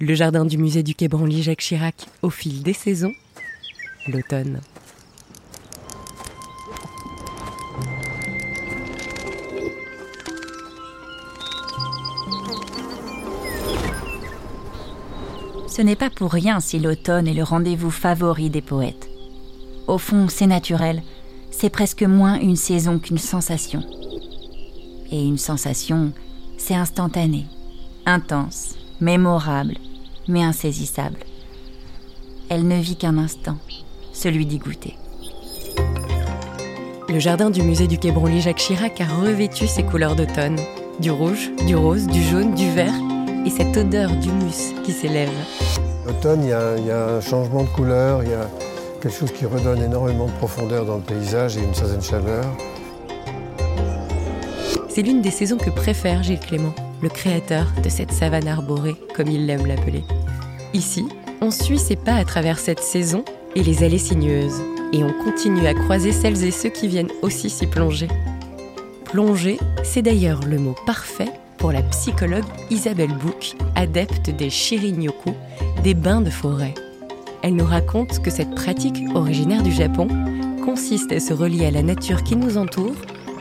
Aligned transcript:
Le 0.00 0.14
jardin 0.14 0.44
du 0.44 0.58
musée 0.58 0.84
du 0.84 0.94
Quai 0.94 1.08
Branly 1.08 1.42
Jacques 1.42 1.58
Chirac 1.58 2.06
au 2.22 2.30
fil 2.30 2.62
des 2.62 2.72
saisons, 2.72 3.12
l'automne. 4.06 4.60
Ce 15.66 15.82
n'est 15.82 15.96
pas 15.96 16.10
pour 16.10 16.30
rien 16.30 16.60
si 16.60 16.78
l'automne 16.78 17.26
est 17.26 17.34
le 17.34 17.42
rendez-vous 17.42 17.90
favori 17.90 18.50
des 18.50 18.62
poètes. 18.62 19.08
Au 19.88 19.98
fond, 19.98 20.28
c'est 20.28 20.46
naturel, 20.46 21.02
c'est 21.50 21.70
presque 21.70 22.04
moins 22.04 22.38
une 22.38 22.54
saison 22.54 23.00
qu'une 23.00 23.18
sensation. 23.18 23.82
Et 25.10 25.26
une 25.26 25.38
sensation, 25.38 26.12
c'est 26.56 26.76
instantané, 26.76 27.46
intense, 28.06 28.76
mémorable, 29.00 29.74
mais 30.28 30.42
insaisissable. 30.42 31.18
Elle 32.50 32.66
ne 32.66 32.76
vit 32.76 32.96
qu'un 32.96 33.18
instant, 33.18 33.56
celui 34.12 34.46
d'y 34.46 34.58
goûter. 34.58 34.96
Le 37.08 37.18
jardin 37.18 37.50
du 37.50 37.62
musée 37.62 37.86
du 37.86 37.98
Quai 37.98 38.12
Branly 38.12 38.42
Jacques 38.42 38.58
Chirac 38.58 39.00
a 39.00 39.06
revêtu 39.06 39.66
ses 39.66 39.82
couleurs 39.82 40.14
d'automne. 40.14 40.58
Du 41.00 41.10
rouge, 41.10 41.50
du 41.66 41.74
rose, 41.74 42.06
du 42.06 42.22
jaune, 42.22 42.54
du 42.54 42.70
vert 42.70 42.92
et 43.46 43.50
cette 43.50 43.76
odeur 43.76 44.10
d'humus 44.10 44.74
qui 44.84 44.92
s'élève. 44.92 45.30
L'automne, 46.06 46.42
il 46.42 46.50
y, 46.50 46.90
a 46.90 47.16
un 47.16 47.20
changement 47.20 47.62
de 47.62 47.68
couleur, 47.68 48.22
il 48.22 48.30
y 48.30 48.34
a 48.34 48.48
quelque 49.00 49.16
chose 49.16 49.32
qui 49.32 49.46
redonne 49.46 49.82
énormément 49.82 50.26
de 50.26 50.32
profondeur 50.32 50.84
dans 50.84 50.96
le 50.96 51.02
paysage 51.02 51.56
et 51.56 51.62
une 51.62 51.74
certaine 51.74 52.02
chaleur. 52.02 52.44
C'est 54.88 55.02
l'une 55.02 55.22
des 55.22 55.30
saisons 55.30 55.56
que 55.56 55.70
préfère 55.70 56.22
Gilles 56.22 56.40
Clément, 56.40 56.74
le 57.02 57.08
créateur 57.08 57.66
de 57.82 57.88
cette 57.88 58.12
savane 58.12 58.48
arborée, 58.48 58.96
comme 59.14 59.28
il 59.28 59.46
l'aime 59.46 59.66
l'appeler. 59.66 60.04
Ici, 60.74 61.06
on 61.40 61.50
suit 61.50 61.78
ses 61.78 61.96
pas 61.96 62.14
à 62.14 62.24
travers 62.24 62.58
cette 62.58 62.80
saison 62.80 63.24
et 63.54 63.62
les 63.62 63.84
allées 63.84 63.98
sinueuses, 63.98 64.62
et 64.92 65.04
on 65.04 65.12
continue 65.24 65.66
à 65.66 65.74
croiser 65.74 66.12
celles 66.12 66.44
et 66.44 66.50
ceux 66.50 66.70
qui 66.70 66.88
viennent 66.88 67.12
aussi 67.22 67.50
s'y 67.50 67.66
plonger. 67.66 68.08
Plonger, 69.04 69.58
c'est 69.84 70.02
d'ailleurs 70.02 70.40
le 70.46 70.58
mot 70.58 70.74
parfait 70.86 71.32
pour 71.56 71.72
la 71.72 71.82
psychologue 71.82 72.44
Isabelle 72.70 73.12
Bouc, 73.12 73.54
adepte 73.74 74.30
des 74.30 74.50
shirin-yoku, 74.50 75.34
des 75.82 75.94
bains 75.94 76.20
de 76.20 76.30
forêt. 76.30 76.74
Elle 77.42 77.56
nous 77.56 77.64
raconte 77.64 78.20
que 78.20 78.30
cette 78.30 78.54
pratique 78.54 79.02
originaire 79.14 79.62
du 79.62 79.72
Japon 79.72 80.08
consiste 80.64 81.12
à 81.12 81.20
se 81.20 81.32
relier 81.32 81.66
à 81.66 81.70
la 81.70 81.82
nature 81.82 82.22
qui 82.22 82.36
nous 82.36 82.58
entoure, 82.58 82.94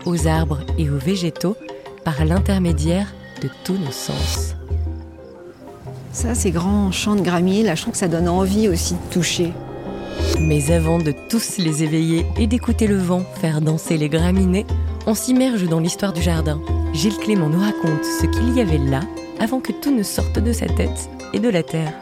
aux 0.06 0.28
arbres 0.28 0.62
et 0.78 0.90
aux 0.90 0.98
végétaux, 0.98 1.58
par 2.04 2.24
l'intermédiaire 2.24 3.14
de 3.40 3.50
tous 3.64 3.78
nos 3.78 3.92
sens. 3.92 4.56
Ça, 6.12 6.34
ces 6.34 6.52
grands 6.52 6.92
champs 6.92 7.16
de 7.16 7.22
gramiers, 7.22 7.64
là, 7.64 7.76
je 7.76 7.82
trouve 7.84 7.92
que 7.94 8.00
ça 8.00 8.08
donne 8.08 8.28
envie 8.28 8.68
aussi 8.68 8.96
de 8.96 9.14
toucher. 9.14 9.54
Mais 10.40 10.72
avant 10.72 10.98
de 10.98 11.14
tous 11.30 11.58
les 11.58 11.84
éveiller 11.84 12.26
et 12.38 12.48
d'écouter 12.48 12.88
le 12.88 12.98
vent 12.98 13.24
faire 13.40 13.62
danser 13.62 13.98
les 13.98 14.10
graminées, 14.10 14.66
on 15.06 15.14
s'immerge 15.14 15.68
dans 15.68 15.80
l'histoire 15.80 16.14
du 16.14 16.22
jardin. 16.22 16.60
Gilles 16.94 17.18
Clément 17.18 17.50
nous 17.50 17.60
raconte 17.60 18.04
ce 18.04 18.26
qu'il 18.26 18.56
y 18.56 18.62
avait 18.62 18.78
là 18.78 19.02
avant 19.40 19.60
que 19.60 19.72
tout 19.72 19.96
ne 19.96 20.04
sorte 20.04 20.40
de 20.40 20.52
sa 20.52 20.66
tête 20.66 21.10
et 21.34 21.40
de 21.40 21.50
la 21.50 21.64
terre. 21.64 21.94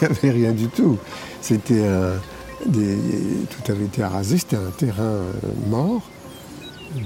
Il 0.00 0.08
n'y 0.08 0.18
avait 0.18 0.30
rien 0.30 0.52
du 0.52 0.68
tout. 0.68 0.98
C'était 1.40 1.84
tout 2.64 3.72
avait 3.72 3.84
été 3.84 4.02
arasé, 4.02 4.38
c'était 4.38 4.56
un 4.56 4.70
terrain 4.76 5.02
euh, 5.02 5.32
mort, 5.68 6.02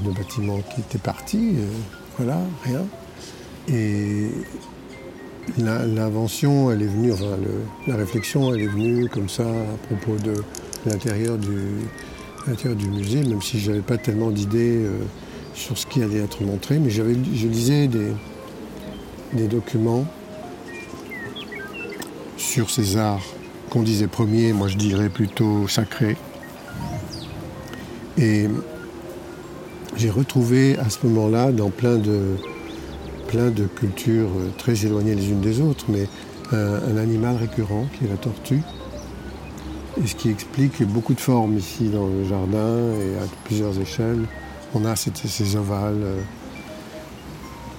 le 0.04 0.10
bâtiment 0.12 0.60
qui 0.74 0.80
était 0.80 0.98
parti, 0.98 1.54
euh, 1.56 1.66
voilà, 2.18 2.38
rien. 2.64 2.84
Et 3.68 4.30
L'invention, 5.58 6.72
elle 6.72 6.80
est 6.80 6.86
venue, 6.86 7.12
enfin, 7.12 7.36
la 7.86 7.96
réflexion, 7.96 8.54
elle 8.54 8.62
est 8.62 8.66
venue 8.66 9.10
comme 9.10 9.28
ça 9.28 9.42
à 9.42 9.86
propos 9.86 10.16
de 10.16 10.32
l'intérieur 10.86 11.36
du, 11.36 12.88
musée, 12.88 13.22
même 13.22 13.42
si 13.42 13.60
je 13.60 13.70
n'avais 13.70 13.82
pas 13.82 13.98
tellement 13.98 14.30
d'idées 14.30 14.78
euh, 14.78 15.00
sur 15.52 15.76
ce 15.76 15.86
qui 15.86 16.02
allait 16.02 16.20
être 16.20 16.42
montré, 16.42 16.78
mais 16.78 16.88
je 16.88 17.02
lisais 17.02 17.88
des 17.88 19.46
documents 19.46 20.06
sur 22.36 22.70
ces 22.70 22.96
arts 22.96 23.22
qu'on 23.70 23.82
disait 23.82 24.06
premiers, 24.06 24.52
moi 24.52 24.68
je 24.68 24.76
dirais 24.76 25.08
plutôt 25.08 25.66
sacrés. 25.68 26.16
Et 28.18 28.48
j'ai 29.96 30.10
retrouvé 30.10 30.78
à 30.78 30.88
ce 30.90 31.06
moment-là, 31.06 31.52
dans 31.52 31.70
plein 31.70 31.96
de, 31.96 32.36
cultures 33.76 34.28
euh, 34.36 34.50
très 34.58 34.86
éloignées 34.86 35.14
les 35.14 35.28
unes 35.30 35.40
des 35.40 35.60
autres, 35.60 35.86
mais 35.88 36.06
un, 36.52 36.96
animal 36.96 37.36
récurrent 37.36 37.86
qui 37.96 38.04
est 38.04 38.08
la 38.08 38.16
tortue. 38.16 38.62
Et 40.02 40.06
ce 40.06 40.14
qui 40.14 40.30
explique 40.30 40.82
beaucoup 40.82 41.14
de 41.14 41.20
formes 41.20 41.56
ici 41.56 41.88
dans 41.88 42.06
le 42.06 42.24
jardin 42.24 42.78
et 43.00 43.16
à 43.16 43.26
plusieurs 43.44 43.78
échelles. 43.78 44.24
On 44.74 44.84
a 44.84 44.96
ces, 44.96 45.56
ovales, 45.56 46.02
euh, 46.02 46.20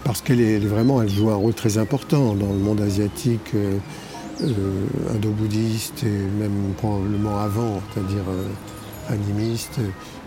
parce 0.05 0.21
qu'elle 0.21 0.39
est, 0.39 0.59
vraiment, 0.59 1.05
joue 1.07 1.29
un 1.29 1.35
rôle 1.35 1.53
très 1.53 1.77
important 1.77 2.33
dans 2.35 2.53
le 2.53 2.59
monde 2.59 2.79
asiatique, 2.79 3.51
euh, 3.53 3.77
indo-bouddhiste 4.41 6.03
et 6.03 6.39
même 6.39 6.73
probablement 6.77 7.39
avant, 7.39 7.81
c'est-à-dire 7.93 8.23
animiste. 9.09 9.79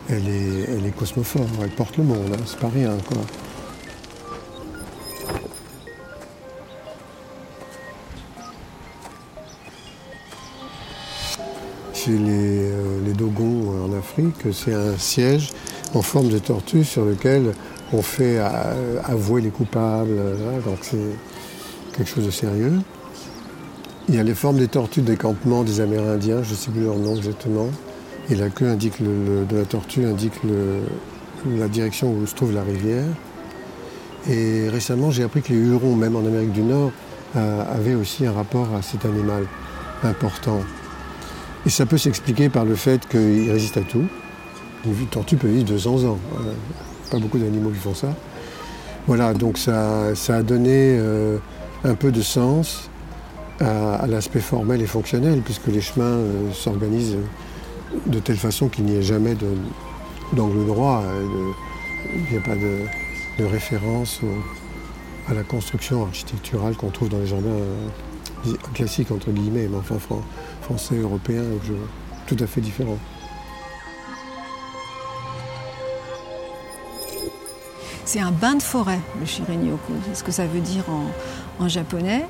Elle 0.08 0.28
est, 0.28 0.64
elle 0.69 0.86
est 0.86 0.96
cosmophore, 0.96 1.46
elle 1.62 1.70
porte 1.70 1.98
le 1.98 2.04
monde, 2.04 2.32
hein, 2.32 2.42
c'est 2.46 2.58
pas 2.58 2.70
rien. 2.70 2.96
Quoi. 3.06 3.19
Euh, 12.10 13.04
les, 13.04 13.12
Dogons 13.12 13.84
en 13.84 13.92
Afrique, 13.98 14.52
c'est 14.52 14.72
un 14.72 14.96
siège 14.96 15.50
en 15.94 16.02
forme 16.02 16.28
de 16.28 16.38
tortue 16.38 16.84
sur 16.84 17.04
lequel 17.04 17.52
on 17.92 18.02
fait 18.02 18.38
euh, 18.38 19.00
avouer 19.04 19.42
les 19.42 19.50
coupables. 19.50 20.16
donc 20.64 20.78
c'est 20.82 20.96
quelque 21.96 22.08
chose 22.08 22.26
de 22.26 22.30
sérieux. 22.30 22.75
Il 24.08 24.14
y 24.14 24.19
a 24.19 24.22
les 24.22 24.34
formes 24.34 24.56
des 24.56 24.69
tortues 24.69 25.02
des 25.02 25.16
campements 25.16 25.64
des 25.64 25.82
Amérindiens, 25.82 26.42
je 26.42 26.52
ne 26.52 26.56
sais 26.56 26.70
plus 26.70 26.82
leur 26.82 26.96
nom 26.96 27.14
exactement. 27.14 27.69
Et 28.30 28.34
la 28.34 28.48
queue 28.48 28.66
indique 28.66 29.02
de 29.02 29.56
la 29.56 29.64
tortue 29.66 30.06
indique 30.06 30.32
la 31.46 31.69
direction 31.69 32.10
où 32.12 32.26
se 32.26 32.34
trouve 32.34 32.54
la 32.54 32.62
rivière. 32.62 33.04
Et 34.28 34.69
récemment, 34.70 35.10
j'ai 35.10 35.24
appris 35.24 35.42
que 35.42 35.52
les 35.52 35.58
Hurons, 35.58 35.94
même 35.94 36.16
en 36.16 36.20
Amérique 36.20 36.52
du 36.52 36.62
Nord, 36.62 36.91
euh, 37.36 37.62
avaient 37.70 37.94
aussi 37.94 38.24
un 38.24 38.32
rapport 38.32 38.74
à 38.74 38.80
cet 38.80 39.04
animal 39.04 39.44
important. 40.02 40.60
Et 41.66 41.70
ça 41.70 41.84
peut 41.84 41.98
s'expliquer 41.98 42.48
par 42.48 42.64
le 42.64 42.76
fait 42.76 43.06
qu'il 43.08 43.50
résiste 43.50 43.76
à 43.76 43.82
tout. 43.82 44.06
Une 44.86 45.06
tortue 45.06 45.36
peut 45.36 45.48
vivre 45.48 45.66
200 45.66 46.04
ans. 46.04 46.19
Euh, 46.40 46.52
pas 47.10 47.19
beaucoup 47.19 47.38
d'animaux 47.38 47.70
qui 47.70 47.78
font 47.78 47.94
ça. 47.94 48.14
Voilà, 49.06 49.34
donc 49.34 49.58
ça, 49.58 50.12
a 50.28 50.42
donné 50.42 50.96
euh, 50.98 51.38
un 51.84 51.94
peu 51.94 52.10
de 52.10 52.22
sens 52.22 52.88
à, 53.60 54.06
l'aspect 54.06 54.41
formel 54.41 54.82
et 54.82 54.86
fonctionnel, 54.86 55.41
puisque 55.44 55.66
les 55.69 55.80
chemins 55.80 56.04
euh, 56.04 56.52
s'organisent 56.52 57.16
de 58.06 58.19
telle 58.19 58.36
façon 58.36 58.69
qu'il 58.69 58.84
n'y 58.84 58.96
ait 58.96 59.02
jamais 59.02 59.36
d'angle 60.32 60.66
droit. 60.66 61.02
Il 62.14 62.32
n'y 62.32 62.38
a 62.38 62.41
pas 62.41 62.54
de, 62.54 63.44
référence 63.44 64.20
à 65.28 65.34
la 65.34 65.42
construction 65.42 66.04
architecturale 66.04 66.74
qu'on 66.74 66.91
trouve 66.91 67.08
dans 67.08 67.19
les 67.19 67.26
jardins 67.26 67.48
classiques, 68.74 69.10
entre 69.12 69.30
guillemets, 69.30 69.69
mais 69.70 69.76
enfin 69.78 69.96
français, 70.60 70.96
européen, 70.96 71.42
tout 72.26 72.36
à 72.40 72.46
fait 72.46 72.60
différent. 72.60 72.98
C'est 78.08 78.20
un 78.20 78.31
bain 78.31 78.54
de 78.54 78.62
forêt, 78.62 79.00
le 79.20 79.26
shirin-yoku. 79.26 79.93
C'est 80.06 80.14
ce 80.14 80.25
que 80.25 80.32
ça 80.32 80.46
veut 80.46 80.62
dire 80.62 80.82
en, 81.61 81.69
japonais. 81.69 82.25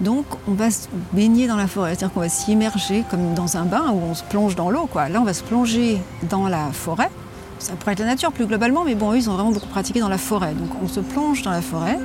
Donc, 0.00 0.24
on 0.48 0.52
va 0.52 0.70
se 0.70 0.88
baigner 1.12 1.46
dans 1.46 1.56
la 1.56 1.66
forêt, 1.66 1.90
c'est-à-dire 1.90 2.12
qu'on 2.12 2.20
va 2.20 2.28
s'immerger 2.28 3.04
comme 3.10 3.34
dans 3.34 3.56
un 3.56 3.64
bain 3.64 3.90
où 3.92 4.00
on 4.10 4.14
se 4.14 4.24
plonge 4.24 4.56
dans 4.56 4.70
l'eau. 4.70 4.88
Là, 4.94 5.20
on 5.20 5.24
va 5.24 5.34
se 5.34 5.44
plonger 5.44 5.98
dans 6.28 6.48
la 6.48 6.72
forêt. 6.72 7.10
Ça 7.58 7.74
pourrait 7.74 7.92
être 7.92 8.00
la 8.00 8.06
nature 8.06 8.32
plus 8.32 8.46
globalement, 8.46 8.84
mais 8.84 8.96
bon, 8.96 9.12
eux, 9.12 9.18
ils 9.18 9.30
ont 9.30 9.34
vraiment 9.34 9.52
beaucoup 9.52 9.68
pratiqué 9.68 10.00
dans 10.00 10.08
la 10.08 10.18
forêt. 10.18 10.54
Donc, 10.54 10.70
on 10.82 10.88
se 10.88 11.00
plonge 11.00 11.42
dans 11.42 11.52
la 11.52 11.62
forêt. 11.62 11.98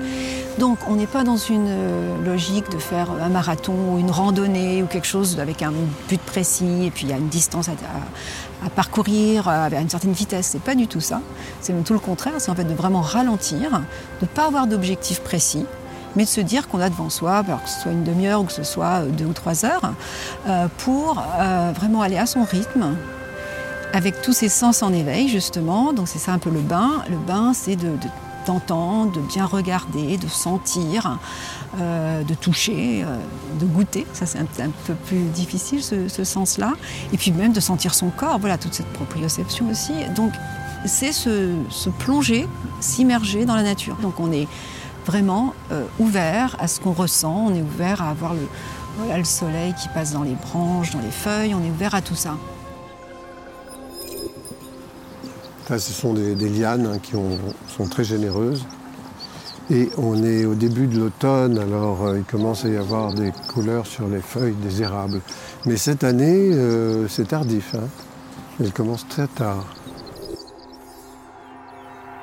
Donc 0.58 0.80
on 0.88 0.96
n'est 0.96 1.08
pas 1.08 1.24
dans 1.24 1.38
une 1.38 1.68
euh, 1.68 2.26
logique 2.26 2.70
de 2.72 2.80
faire 2.80 3.12
un 3.12 3.30
marathon 3.30 3.76
ou 3.94 4.00
une 4.00 4.10
randonnée 4.10 4.82
ou 4.82 4.88
quelque 4.88 5.06
chose 5.06 5.40
avec 5.40 5.62
un 5.62 5.72
but 6.10 6.20
précis 6.20 6.86
et 6.86 6.90
puis 6.90 7.04
il 7.04 7.10
y 7.12 7.14
a 7.14 7.18
une 7.18 7.28
distance 7.28 7.70
à, 7.70 8.70
parcourir 8.72 9.48
à 9.48 9.70
une 9.70 9.90
certaine 9.90 10.14
vitesse. 10.14 10.48
C'est 10.48 10.62
pas 10.62 10.74
du 10.74 10.88
tout 10.88 11.00
ça. 11.00 11.22
C'est 11.62 11.74
même 11.74 11.84
tout 11.84 11.94
le 11.94 12.00
contraire. 12.00 12.34
C'est 12.40 12.50
en 12.50 12.56
fait 12.56 12.64
de 12.64 12.74
vraiment 12.74 13.02
ralentir, 13.02 13.70
de 13.70 13.78
ne 14.24 14.28
pas 14.28 14.48
avoir 14.48 14.66
d'objectif 14.66 15.22
précis, 15.22 15.66
mais 16.18 16.26
de 16.26 16.30
se 16.30 16.42
dire 16.42 16.68
qu'on 16.68 16.82
a 16.82 16.90
devant 16.90 17.10
soi, 17.10 17.44
que 17.44 17.70
ce 17.70 17.82
soit 17.82 17.92
une 17.94 18.04
demi-heure 18.04 18.42
ou 18.42 18.44
que 18.44 18.52
ce 18.52 18.64
soit 18.64 19.04
deux 19.04 19.26
ou 19.26 19.34
trois 19.34 19.64
heures, 19.64 19.94
pour 20.80 21.24
vraiment 21.76 22.02
aller 22.02 22.18
à 22.18 22.26
son 22.26 22.44
rythme, 22.44 22.98
avec 23.94 24.22
tous 24.22 24.34
ses 24.34 24.50
sens 24.50 24.84
en 24.84 24.94
éveil 24.94 25.28
justement. 25.28 25.94
Donc 25.94 26.08
c'est 26.08 26.20
ça 26.20 26.34
un 26.34 26.40
peu 26.40 26.50
le 26.50 26.60
bain. 26.60 27.04
Le 27.10 27.18
bain, 27.18 27.54
c'est 27.54 27.76
de, 27.76 27.92
d'entendre, 28.46 29.12
de 29.12 29.22
bien 29.22 29.46
regarder, 29.46 30.18
de 30.18 30.28
sentir, 30.28 31.20
euh, 31.80 32.24
de 32.24 32.34
toucher, 32.34 33.04
euh, 33.04 33.18
de 33.60 33.66
goûter. 33.66 34.06
Ça 34.14 34.26
c'est 34.26 34.40
un, 34.40 34.72
peu 34.86 34.94
plus 34.94 35.24
difficile 35.34 35.84
ce, 35.84 36.24
sens-là. 36.24 36.74
Et 37.14 37.18
puis 37.18 37.32
même 37.32 37.54
de 37.54 37.60
sentir 37.60 37.94
son 37.94 38.10
corps. 38.10 38.40
Voilà 38.40 38.58
toute 38.58 38.74
cette 38.74 38.92
proprioception 38.94 39.70
aussi. 39.70 39.94
Donc 40.16 40.32
c'est 40.86 41.12
se, 41.12 41.90
plonger, 42.00 42.48
s'immerger 42.80 43.46
dans 43.46 43.56
la 43.56 43.64
nature. 43.64 43.98
Donc 43.98 44.20
on 44.20 44.32
est 44.32 44.48
vraiment 45.08 45.56
euh, 45.72 45.86
ouvert 45.98 46.56
à 46.60 46.68
ce 46.68 46.80
qu'on 46.80 46.94
ressent. 46.94 47.48
On 47.48 47.56
est 47.56 47.62
ouvert 47.62 48.04
à 48.04 48.10
avoir 48.10 48.34
le, 48.36 48.48
le 49.18 49.24
soleil 49.24 49.74
qui 49.74 49.88
passe 49.90 50.14
dans 50.14 50.24
les 50.24 50.36
branches, 50.36 50.92
dans 50.92 51.02
les 51.02 51.12
feuilles. 51.12 51.56
On 51.56 51.64
est 51.66 51.72
ouvert 51.72 51.96
à 51.96 52.02
tout 52.02 52.16
ça 52.16 52.36
ce 55.78 55.92
sont 55.92 56.14
des, 56.14 56.36
lianes 56.50 56.86
hein, 56.86 57.00
qui 57.02 57.12
sont 57.12 57.88
très 57.90 58.04
généreuses. 58.04 58.66
Et 59.70 59.90
on 59.98 60.24
est 60.24 60.46
au 60.46 60.56
début 60.56 60.88
de 60.88 60.98
l'automne, 60.98 61.58
alors 61.58 62.06
euh, 62.06 62.20
il 62.20 62.24
commence 62.24 62.64
à 62.64 62.70
y 62.70 62.78
avoir 62.78 63.14
des 63.14 63.34
couleurs 63.54 63.86
sur 63.86 64.08
les 64.08 64.22
feuilles 64.22 64.56
des 64.64 64.82
érables. 64.82 65.20
Mais 65.66 65.76
cette 65.76 66.06
année, 66.06 66.54
euh, 66.54 67.10
c'est 67.10 67.28
tardif. 67.28 67.76
Hein. 67.76 67.88
Elle 68.62 68.72
commence 68.72 69.06
très 69.10 69.28
tard. 69.28 69.66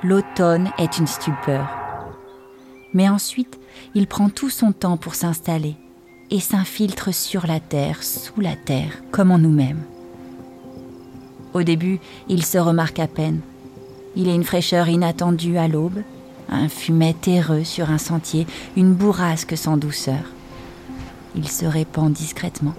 L'automne 0.01 0.71
est 0.79 0.97
une 0.97 1.07
stupeur. 1.07 1.84
Mais 2.95 3.09
ensuite, 3.09 3.59
il 3.93 4.07
prend 4.07 4.29
tout 4.29 4.49
son 4.49 4.71
temps 4.71 4.95
pour 4.95 5.15
s'installer 5.15 5.75
et 6.31 6.39
s'infiltre 6.39 7.13
sur 7.13 7.45
la 7.45 7.59
terre, 7.59 8.01
sous 8.01 8.39
la 8.39 8.55
terre, 8.55 9.03
comme 9.11 9.31
en 9.31 9.37
nous-mêmes. 9.37 9.83
Au 11.53 11.61
début, 11.61 11.99
il 12.29 12.43
se 12.45 12.57
remarque 12.57 12.99
à 12.99 13.07
peine. 13.07 13.41
Il 14.15 14.29
est 14.29 14.35
une 14.35 14.45
fraîcheur 14.45 14.87
inattendue 14.87 15.57
à 15.57 15.67
l'aube, 15.67 16.01
un 16.49 16.69
fumet 16.69 17.13
terreux 17.13 17.65
sur 17.65 17.89
un 17.89 17.97
sentier, 17.97 18.47
une 18.77 18.93
bourrasque 18.93 19.57
sans 19.57 19.75
douceur. 19.75 20.31
Il 21.35 21.49
se 21.49 21.65
répand 21.65 22.11
discrètement. 22.11 22.75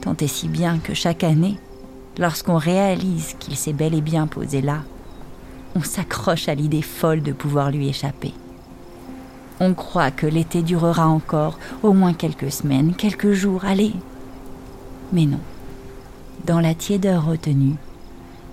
Tant 0.00 0.16
et 0.20 0.28
si 0.28 0.46
bien 0.46 0.78
que 0.78 0.94
chaque 0.94 1.24
année, 1.24 1.58
lorsqu'on 2.18 2.56
réalise 2.56 3.34
qu'il 3.40 3.56
s'est 3.56 3.72
bel 3.72 3.94
et 3.94 4.00
bien 4.00 4.28
posé 4.28 4.62
là, 4.62 4.84
on 5.74 5.82
s'accroche 5.82 6.48
à 6.48 6.54
l'idée 6.54 6.82
folle 6.82 7.22
de 7.22 7.32
pouvoir 7.32 7.72
lui 7.72 7.88
échapper. 7.88 8.32
On 9.62 9.72
croit 9.72 10.10
que 10.10 10.26
l'été 10.26 10.60
durera 10.60 11.06
encore, 11.06 11.58
au 11.82 11.94
moins 11.94 12.12
quelques 12.12 12.52
semaines, 12.52 12.94
quelques 12.94 13.32
jours, 13.32 13.64
allez. 13.64 13.94
Mais 15.12 15.24
non 15.24 15.40
dans 16.44 16.60
la 16.60 16.74
tiédeur 16.74 17.26
retenue, 17.26 17.76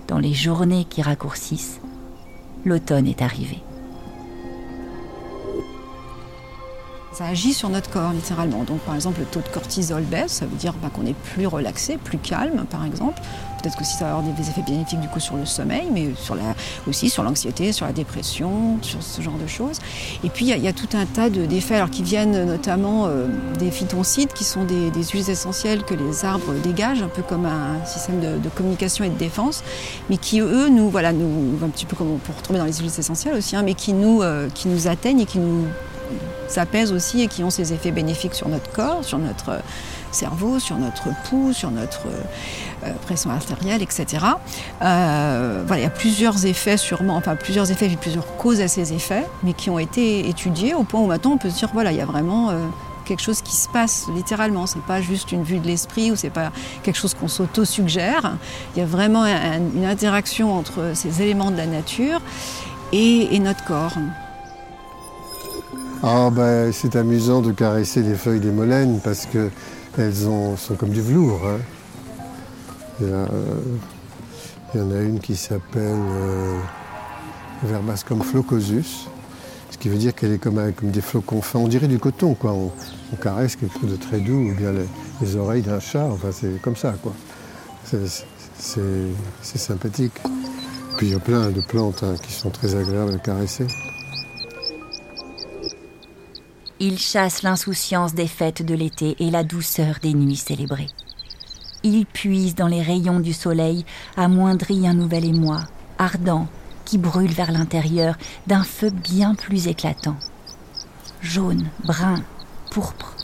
dans 0.06 0.18
les 0.18 0.32
journées 0.32 0.84
qui 0.84 1.02
raccourcissent, 1.02 1.80
l'automne 2.64 3.06
est 3.06 3.22
arrivé. 3.22 3.58
Ça 7.12 7.26
agit 7.26 7.52
sur 7.54 7.68
notre 7.70 7.90
corps 7.90 8.12
littéralement. 8.12 8.62
Donc 8.62 8.78
par 8.80 8.94
exemple 8.94 9.20
le 9.20 9.26
taux 9.26 9.40
de 9.40 9.48
cortisol 9.48 10.02
baisse, 10.02 10.32
ça 10.32 10.46
veut 10.46 10.56
dire 10.56 10.74
bah, 10.80 10.90
qu'on 10.94 11.04
est 11.06 11.14
plus 11.34 11.46
relaxé, 11.46 11.96
plus 11.96 12.18
calme 12.18 12.64
par 12.70 12.84
exemple. 12.84 13.20
Peut-être 13.60 13.76
que 13.76 13.84
ça 13.84 14.04
va 14.04 14.16
avoir 14.16 14.22
des 14.22 14.48
effets 14.48 14.62
bénéfiques 14.62 15.00
du 15.00 15.08
coup 15.08 15.20
sur 15.20 15.36
le 15.36 15.44
sommeil, 15.44 15.88
mais 15.92 16.08
aussi 16.86 17.10
sur 17.10 17.22
l'anxiété, 17.22 17.72
sur 17.72 17.84
la 17.84 17.92
dépression, 17.92 18.78
sur 18.80 19.02
ce 19.02 19.20
genre 19.20 19.36
de 19.36 19.46
choses. 19.46 19.80
Et 20.24 20.30
puis 20.30 20.46
il 20.48 20.56
y, 20.56 20.68
a 20.68 20.72
tout 20.72 20.88
un 20.94 21.04
tas 21.04 21.28
d'effets 21.28 21.74
alors 21.74 21.90
qui 21.90 22.02
viennent 22.02 22.46
notamment 22.46 23.06
euh, 23.06 23.26
des 23.58 23.70
phytoncides, 23.70 24.32
qui 24.32 24.44
sont 24.44 24.64
des, 24.64 24.90
huiles 25.12 25.28
essentielles 25.28 25.82
que 25.82 25.94
les 25.94 26.24
arbres 26.24 26.54
dégagent, 26.62 27.02
un 27.02 27.08
peu 27.08 27.22
comme 27.22 27.44
un 27.44 27.84
système 27.84 28.20
de, 28.20 28.48
communication 28.48 29.04
et 29.04 29.10
de 29.10 29.18
défense, 29.18 29.62
mais 30.08 30.16
qui 30.16 30.40
eux 30.40 30.68
nous 30.68 30.88
voilà 30.88 31.12
nous 31.12 31.58
un 31.62 31.68
petit 31.68 31.86
peu 31.86 31.96
comme 31.96 32.12
on 32.12 32.18
peut 32.18 32.32
retrouver 32.34 32.58
dans 32.60 32.64
les 32.64 32.72
huiles 32.72 32.92
essentielles 32.96 33.34
aussi, 33.34 33.56
hein, 33.56 33.62
mais 33.62 33.74
qui 33.74 33.92
nous 33.92 34.22
euh, 34.22 34.48
qui 34.54 34.68
nous 34.68 34.88
atteignent 34.88 35.20
et 35.20 35.26
qui 35.26 35.38
nous 35.38 35.66
apaisent 36.56 36.92
aussi 36.92 37.22
et 37.22 37.28
qui 37.28 37.44
ont 37.44 37.50
ces 37.50 37.72
effets 37.72 37.90
bénéfiques 37.90 38.34
sur 38.34 38.48
notre 38.48 38.70
corps, 38.72 39.04
sur 39.04 39.18
notre 39.18 39.60
cerveau, 40.10 40.58
sur 40.58 40.76
notre 40.76 41.08
pouls, 41.24 41.52
sur 41.52 41.70
notre 41.70 42.06
euh, 42.84 42.92
pression 43.02 43.30
artérielle, 43.30 43.82
etc. 43.82 44.06
Euh, 44.82 45.64
il 45.70 45.80
y 45.80 45.84
a 45.84 45.90
plusieurs 45.90 46.46
effets 46.46 46.76
sûrement, 46.76 47.16
enfin 47.16 47.36
plusieurs 47.36 47.70
effets, 47.70 47.88
plusieurs 48.00 48.36
causes 48.36 48.60
à 48.60 48.68
ces 48.68 48.92
effets, 48.92 49.26
mais 49.42 49.52
qui 49.52 49.70
ont 49.70 49.78
été 49.78 50.28
étudiés 50.28 50.74
au 50.74 50.82
point 50.82 51.00
où 51.00 51.06
maintenant 51.06 51.32
on 51.32 51.38
peut 51.38 51.50
se 51.50 51.58
dire 51.58 51.70
voilà, 51.72 51.92
il 51.92 51.98
y 51.98 52.00
a 52.00 52.06
vraiment 52.06 52.50
euh, 52.50 52.54
quelque 53.04 53.22
chose 53.22 53.42
qui 53.42 53.56
se 53.56 53.68
passe 53.68 54.06
littéralement. 54.14 54.66
C'est 54.66 54.82
pas 54.82 55.00
juste 55.00 55.32
une 55.32 55.42
vue 55.42 55.58
de 55.58 55.66
l'esprit 55.66 56.10
ou 56.10 56.16
c'est 56.16 56.30
pas 56.30 56.50
quelque 56.82 56.96
chose 56.96 57.14
qu'on 57.14 57.28
s'auto-suggère. 57.28 58.32
Il 58.74 58.80
y 58.80 58.82
a 58.82 58.86
vraiment 58.86 59.26
une 59.26 59.84
interaction 59.84 60.56
entre 60.56 60.92
ces 60.94 61.22
éléments 61.22 61.50
de 61.50 61.56
la 61.56 61.66
nature 61.66 62.20
et, 62.92 63.38
notre 63.38 63.64
corps. 63.64 63.94
Ah 66.02 66.30
ben, 66.32 66.72
c'est 66.72 66.96
amusant 66.96 67.42
de 67.42 67.52
caresser 67.52 68.02
les 68.02 68.14
feuilles 68.14 68.40
des 68.40 68.50
molènes 68.50 69.00
parce 69.04 69.26
que 69.26 69.50
elles 69.98 70.14
sont 70.14 70.56
comme 70.78 70.90
du 70.90 71.02
velours. 71.02 71.42
Hein. 71.46 71.58
Il, 73.02 74.78
y 74.78 74.82
en 74.82 74.90
a 74.92 75.00
une 75.00 75.20
qui 75.20 75.36
s'appelle 75.36 75.82
euh, 75.82 76.58
Verbascum 77.64 78.22
flocosus, 78.22 79.08
ce 79.70 79.76
qui 79.76 79.90
veut 79.90 79.98
dire 79.98 80.14
qu'elle 80.14 80.32
est 80.32 80.38
comme, 80.38 80.72
des 80.82 81.00
flocons 81.02 81.42
fins. 81.42 81.58
On 81.58 81.68
dirait 81.68 81.88
du 81.88 81.98
coton, 81.98 82.32
quoi. 82.34 82.52
On, 82.52 82.70
caresse 83.16 83.56
quelque 83.56 83.78
chose 83.78 83.90
de 83.90 83.96
très 83.96 84.20
doux, 84.20 84.50
ou 84.50 84.54
bien 84.54 84.72
les, 85.20 85.36
oreilles 85.36 85.62
d'un 85.62 85.80
chat, 85.80 86.06
enfin 86.06 86.28
c'est 86.32 86.62
comme 86.62 86.76
ça, 86.76 86.94
quoi. 87.02 87.12
C'est 87.84 89.58
sympathique. 89.58 90.18
Puis 90.96 91.08
il 91.08 91.12
y 91.12 91.16
a 91.16 91.18
plein 91.18 91.50
de 91.50 91.60
plantes 91.60 92.02
hein, 92.04 92.14
qui 92.22 92.32
sont 92.32 92.50
très 92.50 92.74
agréables 92.74 93.14
à 93.14 93.18
caresser. 93.18 93.66
Il 96.82 96.98
chasse 96.98 97.42
l'insouciance 97.42 98.14
des 98.14 98.26
fêtes 98.26 98.64
de 98.64 98.74
l'été 98.74 99.14
et 99.18 99.30
la 99.30 99.44
douceur 99.44 99.96
des 100.00 100.14
nuits 100.14 100.36
célébrées. 100.36 100.88
Il 101.82 102.06
puise 102.06 102.54
dans 102.54 102.68
les 102.68 102.80
rayons 102.80 103.20
du 103.20 103.34
soleil, 103.34 103.84
amoindrit 104.16 104.88
un 104.88 104.94
nouvel 104.94 105.26
émoi, 105.26 105.60
ardent, 105.98 106.48
qui 106.86 106.96
brûle 106.96 107.32
vers 107.32 107.52
l'intérieur 107.52 108.16
d'un 108.46 108.62
feu 108.62 108.88
bien 108.88 109.34
plus 109.34 109.68
éclatant. 109.68 110.16
Jaune, 111.20 111.68
brun, 111.84 112.22
pourpre. 112.70 113.14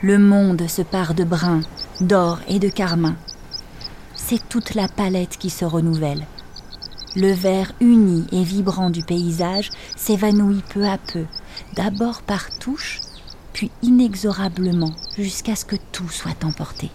Le 0.00 0.18
monde 0.18 0.66
se 0.68 0.80
part 0.80 1.12
de 1.12 1.24
brun, 1.24 1.60
d'or 2.00 2.38
et 2.48 2.58
de 2.58 2.70
carmin. 2.70 3.16
C'est 4.14 4.48
toute 4.48 4.74
la 4.74 4.88
palette 4.88 5.36
qui 5.36 5.50
se 5.50 5.66
renouvelle. 5.66 6.24
Le 7.14 7.30
vert 7.30 7.72
uni 7.80 8.26
et 8.32 8.42
vibrant 8.42 8.88
du 8.88 9.02
paysage 9.02 9.68
s'évanouit 9.96 10.62
peu 10.70 10.86
à 10.86 10.96
peu, 10.96 11.24
d'abord 11.74 12.22
par 12.22 12.58
touche, 12.58 13.00
puis 13.52 13.70
inexorablement 13.82 14.92
jusqu'à 15.16 15.56
ce 15.56 15.64
que 15.64 15.76
tout 15.92 16.08
soit 16.08 16.44
emporté. 16.44 16.90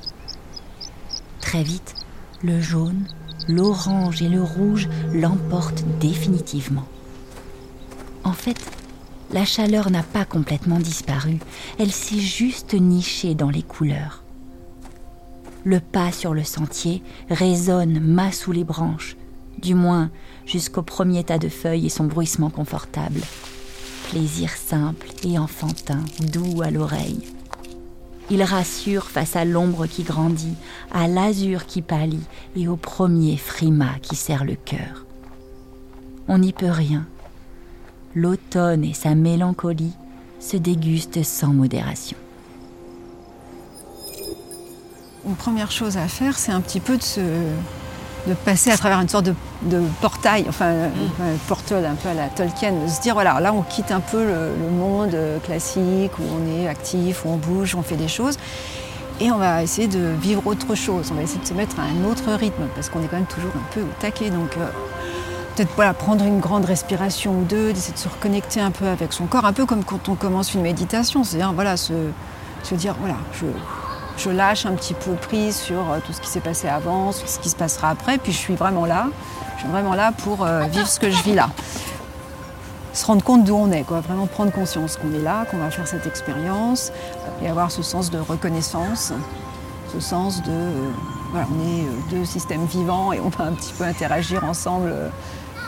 Très 1.41 1.63
vite, 1.63 1.95
le 2.41 2.61
jaune, 2.61 3.05
l'orange 3.47 4.21
et 4.21 4.29
le 4.29 4.41
rouge 4.41 4.87
l'emportent 5.13 5.83
définitivement. 5.99 6.85
En 8.23 8.33
fait, 8.33 8.59
la 9.31 9.45
chaleur 9.45 9.89
n'a 9.89 10.03
pas 10.03 10.25
complètement 10.25 10.79
disparu, 10.79 11.39
elle 11.79 11.91
s'est 11.91 12.19
juste 12.19 12.73
nichée 12.73 13.35
dans 13.35 13.49
les 13.49 13.63
couleurs. 13.63 14.23
Le 15.65 15.79
pas 15.79 16.11
sur 16.11 16.33
le 16.33 16.43
sentier 16.43 17.01
résonne 17.29 17.99
mas 17.99 18.31
sous 18.31 18.51
les 18.51 18.63
branches, 18.63 19.15
du 19.61 19.75
moins 19.75 20.11
jusqu'au 20.45 20.81
premier 20.81 21.23
tas 21.23 21.39
de 21.39 21.49
feuilles 21.49 21.85
et 21.85 21.89
son 21.89 22.05
bruissement 22.05 22.49
confortable 22.49 23.21
plaisir 24.09 24.51
simple 24.51 25.07
et 25.23 25.37
enfantin, 25.39 25.99
doux 26.19 26.61
à 26.61 26.71
l'oreille. 26.71 27.21
Il 28.29 28.43
rassure 28.43 29.05
face 29.05 29.35
à 29.35 29.45
l'ombre 29.45 29.85
qui 29.85 30.03
grandit, 30.03 30.55
à 30.91 31.07
l'azur 31.07 31.65
qui 31.65 31.81
pâlit 31.81 32.23
et 32.55 32.67
au 32.67 32.75
premier 32.75 33.37
frima 33.37 33.99
qui 34.01 34.15
serre 34.15 34.45
le 34.45 34.55
cœur. 34.55 35.05
On 36.27 36.37
n'y 36.37 36.53
peut 36.53 36.69
rien. 36.69 37.05
L'automne 38.15 38.83
et 38.83 38.93
sa 38.93 39.15
mélancolie 39.15 39.93
se 40.39 40.57
dégustent 40.57 41.23
sans 41.23 41.53
modération. 41.53 42.17
Une 45.25 45.35
première 45.35 45.71
chose 45.71 45.97
à 45.97 46.07
faire, 46.07 46.37
c'est 46.37 46.51
un 46.51 46.61
petit 46.61 46.79
peu 46.79 46.97
de 46.97 47.03
se 47.03 47.21
de 48.27 48.33
passer 48.33 48.71
à 48.71 48.77
travers 48.77 48.99
une 48.99 49.09
sorte 49.09 49.25
de, 49.25 49.81
portail, 50.01 50.45
enfin 50.47 50.73
mm. 50.73 51.23
un 51.85 51.95
peu 51.95 52.09
à 52.09 52.13
la 52.13 52.27
Tolkien, 52.27 52.71
de 52.71 52.87
se 52.87 53.01
dire 53.01 53.13
voilà, 53.13 53.39
là 53.39 53.53
on 53.53 53.61
quitte 53.61 53.91
un 53.91 53.99
peu 53.99 54.23
le, 54.23 54.69
monde 54.69 55.15
classique 55.43 56.17
où 56.19 56.23
on 56.23 56.61
est 56.61 56.67
actif, 56.67 57.25
où 57.25 57.29
on 57.29 57.37
bouge, 57.37 57.75
où 57.75 57.79
on 57.79 57.83
fait 57.83 57.95
des 57.95 58.07
choses, 58.07 58.37
et 59.19 59.31
on 59.31 59.37
va 59.37 59.63
essayer 59.63 59.87
de 59.87 60.13
vivre 60.21 60.45
autre 60.45 60.75
chose, 60.75 61.09
on 61.11 61.15
va 61.15 61.21
essayer 61.21 61.39
de 61.39 61.45
se 61.45 61.53
mettre 61.53 61.79
à 61.79 61.83
un 61.83 62.09
autre 62.09 62.31
rythme, 62.33 62.63
parce 62.75 62.89
qu'on 62.89 63.01
est 63.03 63.07
quand 63.07 63.17
même 63.17 63.25
toujours 63.25 63.51
un 63.55 63.73
peu 63.73 63.81
au 63.81 63.89
taquet. 63.99 64.29
Donc 64.29 64.57
euh, 64.57 64.65
peut-être 65.55 65.71
voilà, 65.75 65.93
prendre 65.93 66.25
une 66.25 66.39
grande 66.39 66.65
respiration 66.65 67.39
ou 67.39 67.43
deux, 67.43 67.73
d'essayer 67.73 67.93
de 67.93 67.99
se 67.99 68.09
reconnecter 68.09 68.59
un 68.59 68.71
peu 68.71 68.87
avec 68.87 69.13
son 69.13 69.25
corps, 69.25 69.45
un 69.45 69.53
peu 69.53 69.65
comme 69.65 69.83
quand 69.83 70.09
on 70.09 70.15
commence 70.15 70.53
une 70.53 70.61
méditation, 70.61 71.23
c'est-à-dire 71.23 71.53
voilà, 71.53 71.77
se, 71.77 71.93
se 72.63 72.75
dire 72.75 72.95
voilà, 72.99 73.15
je, 73.33 73.45
je 74.17 74.29
lâche 74.29 74.65
un 74.65 74.73
petit 74.73 74.93
peu 74.93 75.13
prise 75.13 75.55
sur 75.55 75.79
euh, 75.79 75.99
tout 76.05 76.13
ce 76.13 76.21
qui 76.21 76.29
s'est 76.29 76.39
passé 76.39 76.67
avant, 76.67 77.11
sur 77.11 77.27
ce 77.27 77.39
qui 77.39 77.49
se 77.49 77.55
passera 77.55 77.89
après, 77.89 78.17
puis 78.17 78.31
je 78.31 78.37
suis 78.37 78.55
vraiment 78.55 78.85
là, 78.85 79.07
je 79.55 79.61
suis 79.61 79.69
vraiment 79.69 79.95
là 79.95 80.11
pour 80.11 80.43
euh, 80.43 80.63
vivre 80.63 80.87
ce 80.87 80.99
que 80.99 81.09
je 81.09 81.21
vis 81.23 81.33
là. 81.33 81.49
Se 82.93 83.05
rendre 83.05 83.23
compte 83.23 83.43
d'où 83.43 83.55
on 83.55 83.71
est, 83.71 83.83
quoi, 83.83 84.01
vraiment 84.01 84.27
prendre 84.27 84.51
conscience 84.51 84.97
qu'on 84.97 85.11
est 85.13 85.23
là, 85.23 85.45
qu'on 85.49 85.57
va 85.57 85.71
faire 85.71 85.87
cette 85.87 86.05
expérience, 86.05 86.91
et 87.41 87.49
avoir 87.49 87.71
ce 87.71 87.81
sens 87.81 88.11
de 88.11 88.19
reconnaissance, 88.19 89.13
ce 89.91 89.99
sens 89.99 90.43
de, 90.43 90.51
euh, 90.51 90.89
voilà, 91.31 91.47
on 91.51 91.67
est 91.67 92.15
deux 92.15 92.25
systèmes 92.25 92.65
vivants 92.65 93.11
et 93.13 93.19
on 93.19 93.29
va 93.29 93.45
un 93.45 93.53
petit 93.53 93.73
peu 93.73 93.83
interagir 93.83 94.43
ensemble 94.43 94.93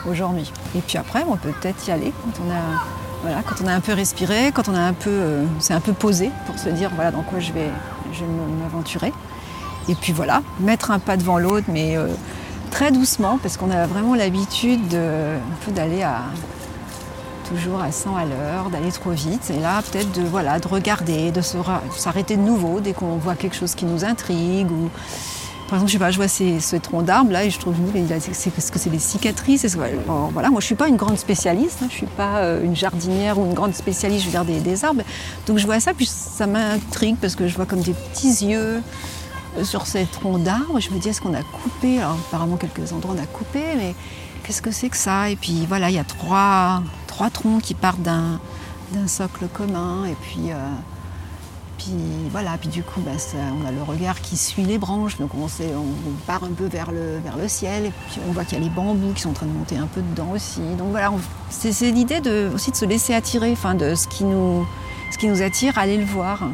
aujourd'hui. 0.08 0.52
Et 0.76 0.80
puis 0.80 0.98
après, 0.98 1.24
on 1.28 1.36
peut 1.36 1.52
peut-être 1.60 1.86
y 1.88 1.90
aller 1.90 2.12
quand 2.22 2.42
on 2.46 2.50
a 2.50 2.84
voilà, 3.22 3.42
quand 3.42 3.56
on 3.64 3.66
a 3.66 3.72
un 3.72 3.80
peu 3.80 3.94
respiré, 3.94 4.52
quand 4.54 4.68
on 4.68 4.74
a 4.74 4.80
un 4.80 4.92
peu, 4.92 5.40
c'est 5.58 5.74
un 5.74 5.80
peu 5.80 5.94
posé 5.94 6.30
pour 6.44 6.58
se 6.58 6.68
dire 6.68 6.90
voilà 6.94 7.10
dans 7.10 7.22
quoi 7.22 7.40
je 7.40 7.50
vais, 7.50 7.70
je 8.18 8.24
vais 8.24 8.30
m'aventurer. 8.62 9.12
Et 9.88 9.94
puis 9.94 10.12
voilà, 10.12 10.42
mettre 10.60 10.90
un 10.90 10.98
pas 10.98 11.16
devant 11.16 11.38
l'autre, 11.38 11.66
mais 11.68 11.96
euh, 11.96 12.08
très 12.70 12.90
doucement, 12.90 13.38
parce 13.40 13.56
qu'on 13.56 13.70
a 13.70 13.86
vraiment 13.86 14.14
l'habitude 14.14 14.88
d'aller 15.68 16.02
à 16.02 16.22
toujours 17.48 17.80
à 17.80 17.92
100 17.92 18.16
à 18.16 18.24
l'heure, 18.24 18.70
d'aller 18.70 18.90
trop 18.90 19.10
vite. 19.10 19.50
Et 19.50 19.60
là, 19.60 19.82
peut-être 19.82 20.12
de, 20.12 20.22
voilà, 20.22 20.58
de 20.58 20.68
regarder, 20.68 21.30
de 21.30 21.40
s'arrêter 21.40 22.36
de 22.36 22.42
nouveau 22.42 22.80
dès 22.80 22.92
qu'on 22.92 23.16
voit 23.16 23.36
quelque 23.36 23.56
chose 23.56 23.74
qui 23.74 23.84
nous 23.84 24.04
intrigue. 24.04 24.70
Ou... 24.70 24.90
Par 25.68 25.82
exemple, 25.82 26.12
je 26.12 26.16
vois 26.16 26.28
ces, 26.28 26.60
ce 26.60 26.76
tronc 26.76 27.02
d'arbre 27.02 27.32
là 27.32 27.44
et 27.44 27.50
je 27.50 27.58
trouve 27.58 27.74
c'est 28.32 28.50
parce 28.50 28.70
que 28.70 28.78
c'est 28.78 28.90
des 28.90 29.00
cicatrices. 29.00 29.76
voilà, 30.32 30.50
moi 30.50 30.60
je 30.60 30.66
suis 30.66 30.76
pas 30.76 30.86
une 30.86 30.96
grande 30.96 31.18
spécialiste, 31.18 31.80
hein, 31.82 31.88
je 31.90 31.96
suis 31.96 32.06
pas 32.06 32.38
euh, 32.38 32.62
une 32.62 32.76
jardinière 32.76 33.38
ou 33.38 33.46
une 33.46 33.54
grande 33.54 33.74
spécialiste, 33.74 34.20
je 34.20 34.26
veux 34.26 34.32
dire 34.32 34.44
des, 34.44 34.60
des 34.60 34.84
arbres. 34.84 35.02
Donc 35.46 35.58
je 35.58 35.66
vois 35.66 35.80
ça 35.80 35.92
puis 35.92 36.06
ça 36.06 36.46
m'intrigue 36.46 37.16
parce 37.20 37.34
que 37.34 37.48
je 37.48 37.56
vois 37.56 37.66
comme 37.66 37.80
des 37.80 37.94
petits 37.94 38.46
yeux 38.46 38.80
euh, 39.58 39.64
sur 39.64 39.86
ces 39.86 40.04
troncs 40.04 40.40
d'arbres. 40.42 40.78
Je 40.78 40.90
me 40.90 40.98
dis 41.00 41.08
est-ce 41.08 41.20
qu'on 41.20 41.34
a 41.34 41.42
coupé 41.42 41.98
Alors 41.98 42.18
apparemment 42.28 42.56
quelques 42.56 42.92
endroits 42.92 43.16
on 43.18 43.22
a 43.22 43.26
coupé, 43.26 43.62
mais 43.76 43.96
qu'est-ce 44.44 44.62
que 44.62 44.70
c'est 44.70 44.88
que 44.88 44.96
ça? 44.96 45.30
Et 45.30 45.36
puis 45.36 45.66
voilà, 45.66 45.90
il 45.90 45.96
y 45.96 45.98
a 46.00 46.04
trois, 46.04 46.82
trois 47.08 47.30
troncs 47.30 47.60
qui 47.60 47.74
partent 47.74 48.02
d'un 48.02 48.38
socle 49.08 49.48
commun 49.52 50.04
et 50.04 50.14
puis 50.22 50.52
euh, 50.52 50.56
puis 51.78 51.92
voilà, 52.30 52.56
puis 52.58 52.68
du 52.68 52.82
coup, 52.82 53.00
bah, 53.00 53.12
on 53.34 53.66
a 53.66 53.70
le 53.70 53.82
regard 53.82 54.20
qui 54.20 54.36
suit 54.36 54.62
les 54.62 54.78
branches, 54.78 55.18
donc 55.18 55.30
on, 55.34 55.46
part 56.26 56.44
un 56.44 56.52
peu 56.52 56.66
vers 56.66 56.90
le, 56.92 57.48
ciel, 57.48 57.86
et 57.86 57.92
puis 58.08 58.20
on 58.28 58.32
voit 58.32 58.44
qu'il 58.44 58.58
y 58.58 58.60
a 58.60 58.64
les 58.64 58.70
bambous 58.70 59.12
qui 59.14 59.22
sont 59.22 59.30
en 59.30 59.34
train 59.34 59.46
de 59.46 59.52
monter 59.52 59.76
un 59.76 59.86
peu 59.86 60.00
dedans 60.00 60.32
aussi. 60.34 60.60
Donc 60.78 60.90
voilà, 60.90 61.12
c'est 61.50 61.90
l'idée 61.90 62.20
aussi 62.54 62.70
de 62.70 62.76
se 62.76 62.84
laisser 62.84 63.14
attirer, 63.14 63.52
enfin 63.52 63.74
de 63.74 63.94
ce 63.94 64.08
qui 64.08 64.24
nous 64.24 65.42
attire, 65.42 65.78
aller 65.78 65.96
le 65.96 66.04
voir. 66.04 66.48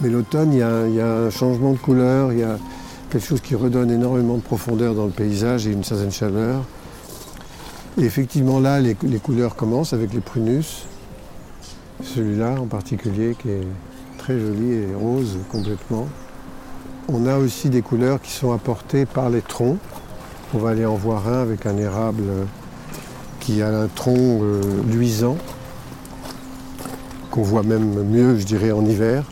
Mais 0.00 0.10
l'automne, 0.10 0.52
il 0.52 0.58
y, 0.58 0.62
a 1.00 1.08
un 1.08 1.30
changement 1.30 1.72
de 1.72 1.78
couleur, 1.78 2.32
il 2.32 2.40
y 2.40 2.44
a 2.44 2.58
quelque 3.10 3.26
chose 3.26 3.40
qui 3.40 3.54
redonne 3.54 3.90
énormément 3.90 4.36
de 4.36 4.42
profondeur 4.42 4.94
dans 4.94 5.06
le 5.06 5.12
paysage 5.12 5.66
et 5.66 5.72
une 5.72 5.84
certaine 5.84 6.12
chaleur. 6.12 6.62
Et 7.98 8.04
effectivement, 8.04 8.60
là, 8.60 8.80
les 8.80 8.94
couleurs 8.94 9.56
commencent 9.56 9.94
avec 9.94 10.12
les 10.12 10.20
prunus. 10.20 10.86
Celui-là 12.02 12.60
en 12.60 12.66
particulier 12.66 13.36
qui 13.40 13.50
est 13.50 13.66
très 14.18 14.38
joli 14.38 14.72
et 14.72 14.94
rose 14.94 15.38
complètement. 15.50 16.08
On 17.08 17.26
a 17.26 17.36
aussi 17.38 17.70
des 17.70 17.82
couleurs 17.82 18.20
qui 18.20 18.32
sont 18.32 18.52
apportées 18.52 19.06
par 19.06 19.30
les 19.30 19.42
troncs. 19.42 19.78
On 20.54 20.58
va 20.58 20.70
aller 20.70 20.86
en 20.86 20.96
voir 20.96 21.28
un 21.28 21.42
avec 21.42 21.66
un 21.66 21.76
érable 21.76 22.24
qui 23.40 23.62
a 23.62 23.68
un 23.68 23.86
tronc 23.86 24.40
euh, 24.42 24.60
luisant, 24.88 25.36
qu'on 27.30 27.42
voit 27.42 27.62
même 27.62 28.02
mieux, 28.02 28.36
je 28.36 28.44
dirais, 28.44 28.72
en 28.72 28.84
hiver. 28.84 29.24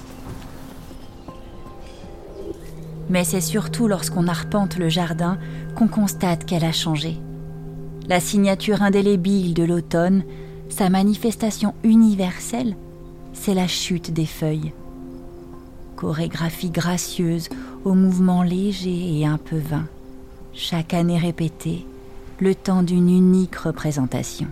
Mais 3.11 3.25
c'est 3.25 3.41
surtout 3.41 3.89
lorsqu'on 3.89 4.29
arpente 4.29 4.77
le 4.77 4.89
jardin 4.89 5.39
qu'on 5.75 5.89
constate 5.89 6.45
qu'elle 6.45 6.65
a 6.65 6.73
changé. 6.73 7.21
La 8.09 8.21
signature 8.21 8.83
indélébile 8.83 9.53
de 9.53 9.65
l'automne 9.65 10.23
sa 10.69 10.91
manifestation 10.91 11.75
universelle, 11.83 12.77
c'est 13.33 13.55
la 13.55 13.69
chute 13.69 14.13
des 14.13 14.27
feuilles. 14.27 14.73
Chorégraphie 15.97 16.71
gracieuse 16.71 17.49
aux 17.85 17.95
mouvements 17.95 18.43
légers 18.43 19.19
et 19.19 19.27
un 19.27 19.39
peu 19.39 19.59
vains, 19.59 19.87
chaque 20.53 20.95
année 20.95 21.19
répétée, 21.19 21.87
le 22.41 22.55
temps 22.55 22.83
d'une 22.83 23.09
unique 23.09 23.57
représentation. 23.57 24.49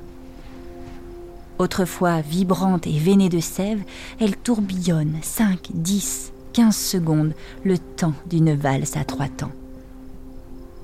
Autrefois 1.58 2.20
vibrante 2.20 2.86
et 2.86 2.98
veinée 2.98 3.28
de 3.28 3.40
sève, 3.40 3.82
elle 4.20 4.36
tourbillonne 4.36 5.16
5, 5.22 5.70
10, 5.74 6.32
15 6.52 6.76
secondes, 6.76 7.34
le 7.64 7.78
temps 7.78 8.14
d'une 8.28 8.54
valse 8.54 8.96
à 8.96 9.04
trois 9.04 9.28
temps. 9.28 9.52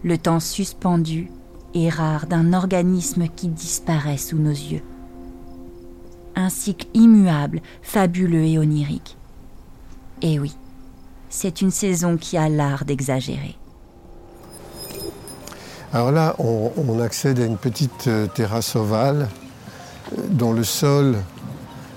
Le 0.02 0.18
temps 0.18 0.40
suspendu 0.40 1.30
et 1.74 1.88
rare 1.88 2.26
d'un 2.26 2.52
organisme 2.52 3.26
qui 3.34 3.48
disparaît 3.48 4.16
sous 4.16 4.38
nos 4.38 4.50
yeux 4.50 4.82
un 6.38 6.50
cycle 6.50 6.86
immuable, 6.94 7.60
fabuleux 7.82 8.44
et 8.44 8.58
onirique. 8.58 9.16
Et 10.22 10.38
oui, 10.38 10.54
c'est 11.28 11.60
une 11.60 11.70
saison 11.70 12.16
qui 12.16 12.36
a 12.36 12.48
l'art 12.48 12.84
d'exagérer. 12.84 13.56
Alors 15.92 16.12
là, 16.12 16.36
on, 16.38 17.00
accède 17.00 17.40
à 17.40 17.44
une 17.44 17.56
petite 17.56 18.08
euh, 18.08 18.26
terrasse 18.26 18.76
ovale 18.76 19.28
euh, 20.12 20.22
dont 20.28 20.52
le 20.52 20.64
sol 20.64 21.16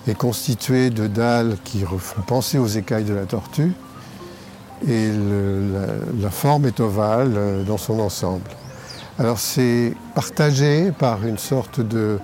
est 0.08 0.16
constitué 0.16 0.90
de 0.90 1.08
dalles 1.08 1.58
qui 1.64 1.82
font 1.82 2.22
penser 2.22 2.58
aux 2.58 2.68
écailles 2.68 3.04
de 3.04 3.14
la 3.14 3.26
tortue 3.26 3.74
et 4.88 5.12
la, 6.20 6.30
forme 6.30 6.66
est 6.66 6.80
ovale 6.80 7.34
euh, 7.36 7.64
dans 7.64 7.78
son 7.78 8.00
ensemble. 8.00 8.50
Alors 9.20 9.40
c'est 9.40 9.94
partagé 10.16 10.92
par 10.98 11.28
une 11.28 11.38
sorte 11.38 11.82
de 11.82 12.20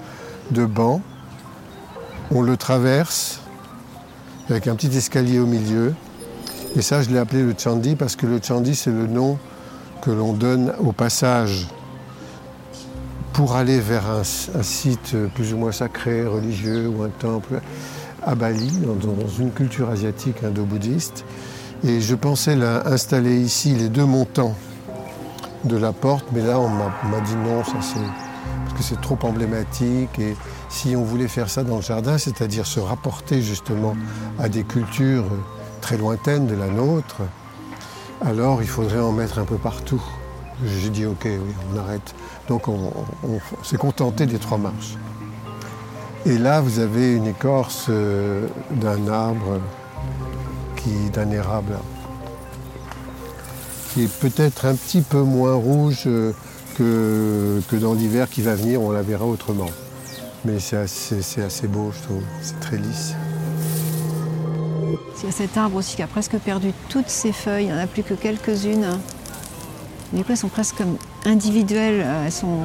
banc 0.52 1.02
on 2.32 2.42
le 2.42 2.58
traverse 2.58 3.42
avec 4.50 4.68
un 4.68 4.76
petit 4.76 4.96
escalier 4.96 5.40
au 5.40 5.46
milieu. 5.46 5.94
Et 6.76 6.82
ça, 6.82 7.02
je 7.02 7.10
l'ai 7.10 7.18
appelé 7.18 7.44
le 7.44 7.54
Chandi 7.58 7.96
parce 7.96 8.16
que 8.16 8.26
le 8.26 8.40
Chandi, 8.42 8.76
c'est 8.76 8.92
le 8.92 9.08
nom 9.08 9.38
que 10.02 10.12
l'on 10.12 10.34
donne 10.34 10.74
au 10.80 10.92
passage 10.92 11.68
pour 13.34 13.56
aller 13.56 13.80
vers 13.80 14.10
un, 14.10 14.24
site 14.24 15.16
plus 15.36 15.54
ou 15.54 15.58
moins 15.58 15.72
sacré, 15.72 16.26
religieux 16.26 16.88
ou 16.88 17.04
un 17.04 17.10
temple 17.10 17.62
à 18.26 18.36
Bali, 18.36 18.72
dans, 18.82 19.28
une 19.40 19.52
culture 19.52 19.90
asiatique 19.90 20.44
indo-bouddhiste. 20.44 21.24
Et 21.84 22.02
je 22.02 22.16
pensais 22.16 22.58
installer 22.86 23.40
ici 23.40 23.76
les 23.76 23.90
deux 23.90 24.06
montants 24.06 24.56
de 25.66 25.78
la 25.78 25.94
porte, 25.94 26.26
mais 26.32 26.42
là 26.42 26.60
on 26.60 26.70
m'a 26.70 27.20
dit 27.26 27.36
non, 27.36 27.64
ça 27.64 27.74
c'est 27.82 28.00
parce 28.66 28.78
que 28.78 28.84
c'est 28.84 29.02
trop 29.02 29.18
emblématique 29.22 30.20
si 30.70 30.96
on 30.96 31.04
voulait 31.04 31.28
faire 31.28 31.50
ça 31.50 31.64
dans 31.64 31.78
le 31.78 31.82
jardin, 31.82 32.18
c'est-à-dire 32.18 32.66
se 32.66 32.80
rapporter 32.80 33.42
justement 33.42 33.96
à 34.40 34.50
des 34.50 34.64
cultures 34.64 35.26
très 35.82 35.98
lointaines 35.98 36.48
de 36.48 36.56
la 36.56 36.68
nôtre, 36.68 37.22
alors 38.26 38.62
il 38.62 38.68
faudrait 38.68 39.00
en 39.00 39.12
mettre 39.12 39.40
un 39.40 39.46
peu 39.46 39.58
partout. 39.58 40.02
J'ai 40.66 40.90
dit 40.90 41.06
ok, 41.06 41.26
oui, 41.26 41.54
on 41.74 41.78
arrête. 41.78 42.16
Donc 42.48 42.68
on, 42.68 42.92
s'est 43.64 43.78
contenté 43.78 44.26
des 44.26 44.40
trois 44.40 44.58
marches. 44.58 44.96
Et 46.26 46.38
là, 46.38 46.62
vous 46.62 46.80
avez 46.80 47.16
une 47.16 47.28
écorce 47.28 47.86
euh, 47.90 48.48
d'un 48.72 49.08
arbre, 49.08 49.62
d'un 51.14 51.30
érable, 51.32 51.78
qui 53.90 54.04
est 54.04 54.20
peut-être 54.20 54.66
un 54.66 54.76
petit 54.76 55.02
peu 55.02 55.22
moins 55.22 55.54
rouge 55.54 56.04
euh, 56.06 56.32
que, 56.78 57.62
que 57.70 57.76
dans 57.76 57.94
l'hiver 57.94 58.30
qui 58.30 58.42
va 58.42 58.56
venir, 58.56 58.82
on 58.82 58.92
la 58.92 59.02
verra 59.02 59.26
autrement. 59.26 59.70
Mais 60.48 60.60
c'est 60.60 60.78
assez, 60.78 61.68
beau, 61.68 61.92
je 61.94 62.04
trouve. 62.04 62.24
C'est 62.42 62.58
très 62.62 62.78
lisse. 62.78 63.16
Il 65.20 65.26
y 65.26 65.28
a 65.28 65.32
cet 65.32 65.58
arbre 65.58 65.76
aussi 65.76 65.98
qui 65.98 66.02
a 66.02 66.08
presque 66.08 66.38
perdu 66.38 66.72
toutes 66.88 67.10
ses 67.10 67.34
feuilles. 67.34 67.66
Il 67.66 67.74
n'y 67.74 67.78
en 67.78 67.84
a 67.84 67.88
plus 67.88 68.02
que 68.02 68.14
quelques-unes. 68.14 68.88
Du 70.14 70.24
coup, 70.24 70.32
elles 70.32 70.38
sont 70.38 70.48
presque 70.48 70.82
individuelles. 71.26 72.06
Elles 72.26 72.32
sont 72.32 72.60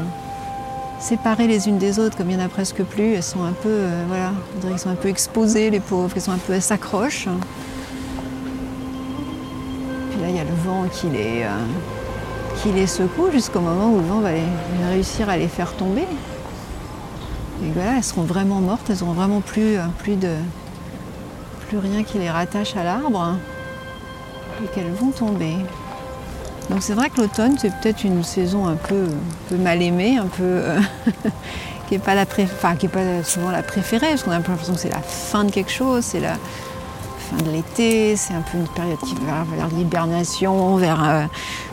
séparées 1.00 1.48
les 1.48 1.68
unes 1.68 1.78
des 1.78 1.98
autres, 1.98 2.16
comme 2.16 2.30
il 2.30 2.36
n'y 2.36 2.42
en 2.42 2.46
a 2.46 2.48
presque 2.48 2.84
plus. 2.84 3.14
Elles 3.14 3.22
sont 3.24 3.42
un 3.42 3.50
peu, 3.50 3.68
euh, 3.68 4.04
voilà, 4.06 4.32
sont 4.78 4.90
un 4.90 4.94
peu 4.94 5.08
exposées, 5.08 5.70
les 5.70 5.80
pauvres. 5.80 6.12
Elles 6.14 6.22
sont 6.22 6.30
un 6.30 6.38
peu, 6.38 6.52
elles 6.52 6.62
s'accrochent. 6.62 7.26
Puis 10.10 10.20
là, 10.20 10.28
il 10.28 10.36
y 10.36 10.40
a 10.40 10.44
le 10.44 10.54
vent 10.64 10.84
qui 10.92 11.08
les, 11.08 11.42
euh, 11.42 11.64
qui 12.62 12.70
les 12.70 12.86
secoue 12.86 13.32
jusqu'au 13.32 13.60
moment 13.60 13.90
où 13.92 13.96
le 13.96 14.06
vent 14.06 14.20
va 14.20 14.30
réussir 14.90 15.28
à 15.28 15.36
les 15.36 15.48
faire 15.48 15.74
tomber. 15.74 16.06
Et 17.64 17.70
voilà, 17.74 17.96
elles 17.96 18.04
seront 18.04 18.22
vraiment 18.22 18.60
mortes, 18.60 18.90
elles 18.90 18.98
n'auront 19.00 19.12
vraiment 19.12 19.40
plus, 19.40 19.76
euh, 19.76 19.82
plus, 19.98 20.16
de, 20.16 20.34
plus 21.68 21.78
rien 21.78 22.02
qui 22.02 22.18
les 22.18 22.30
rattache 22.30 22.76
à 22.76 22.82
l'arbre 22.84 23.36
et 24.62 24.66
qu'elles 24.68 24.92
vont 24.92 25.10
tomber. 25.10 25.54
Donc 26.70 26.82
c'est 26.82 26.94
vrai 26.94 27.10
que 27.10 27.20
l'automne, 27.20 27.56
c'est 27.58 27.70
peut-être 27.80 28.04
une 28.04 28.22
saison 28.24 28.66
un 28.66 28.74
peu, 28.76 29.04
un 29.04 29.48
peu 29.48 29.56
mal 29.56 29.82
aimée, 29.82 30.16
un 30.16 30.26
peu. 30.26 30.42
euh, 30.42 30.80
qui 31.88 31.94
n'est 31.94 31.98
pas, 32.04 32.14
la 32.14 32.24
pré- 32.26 32.44
enfin, 32.50 32.74
qui 32.76 32.88
pas 32.88 33.22
souvent 33.22 33.50
la 33.50 33.62
préférée, 33.62 34.08
parce 34.10 34.22
qu'on 34.22 34.30
a 34.30 34.34
l'impression 34.36 34.72
que 34.74 34.80
c'est 34.80 34.92
la 34.92 35.02
fin 35.02 35.44
de 35.44 35.50
quelque 35.50 35.70
chose, 35.72 36.04
c'est 36.04 36.20
la 36.20 36.34
de 37.44 37.50
l'été, 37.50 38.16
c'est 38.16 38.34
un 38.34 38.42
peu 38.42 38.58
une 38.58 38.68
période 38.68 38.98
qui 39.00 39.14
va 39.14 39.44
vers 39.56 39.68
l'hibernation, 39.68 40.76
vers 40.76 41.02
euh, 41.04 41.24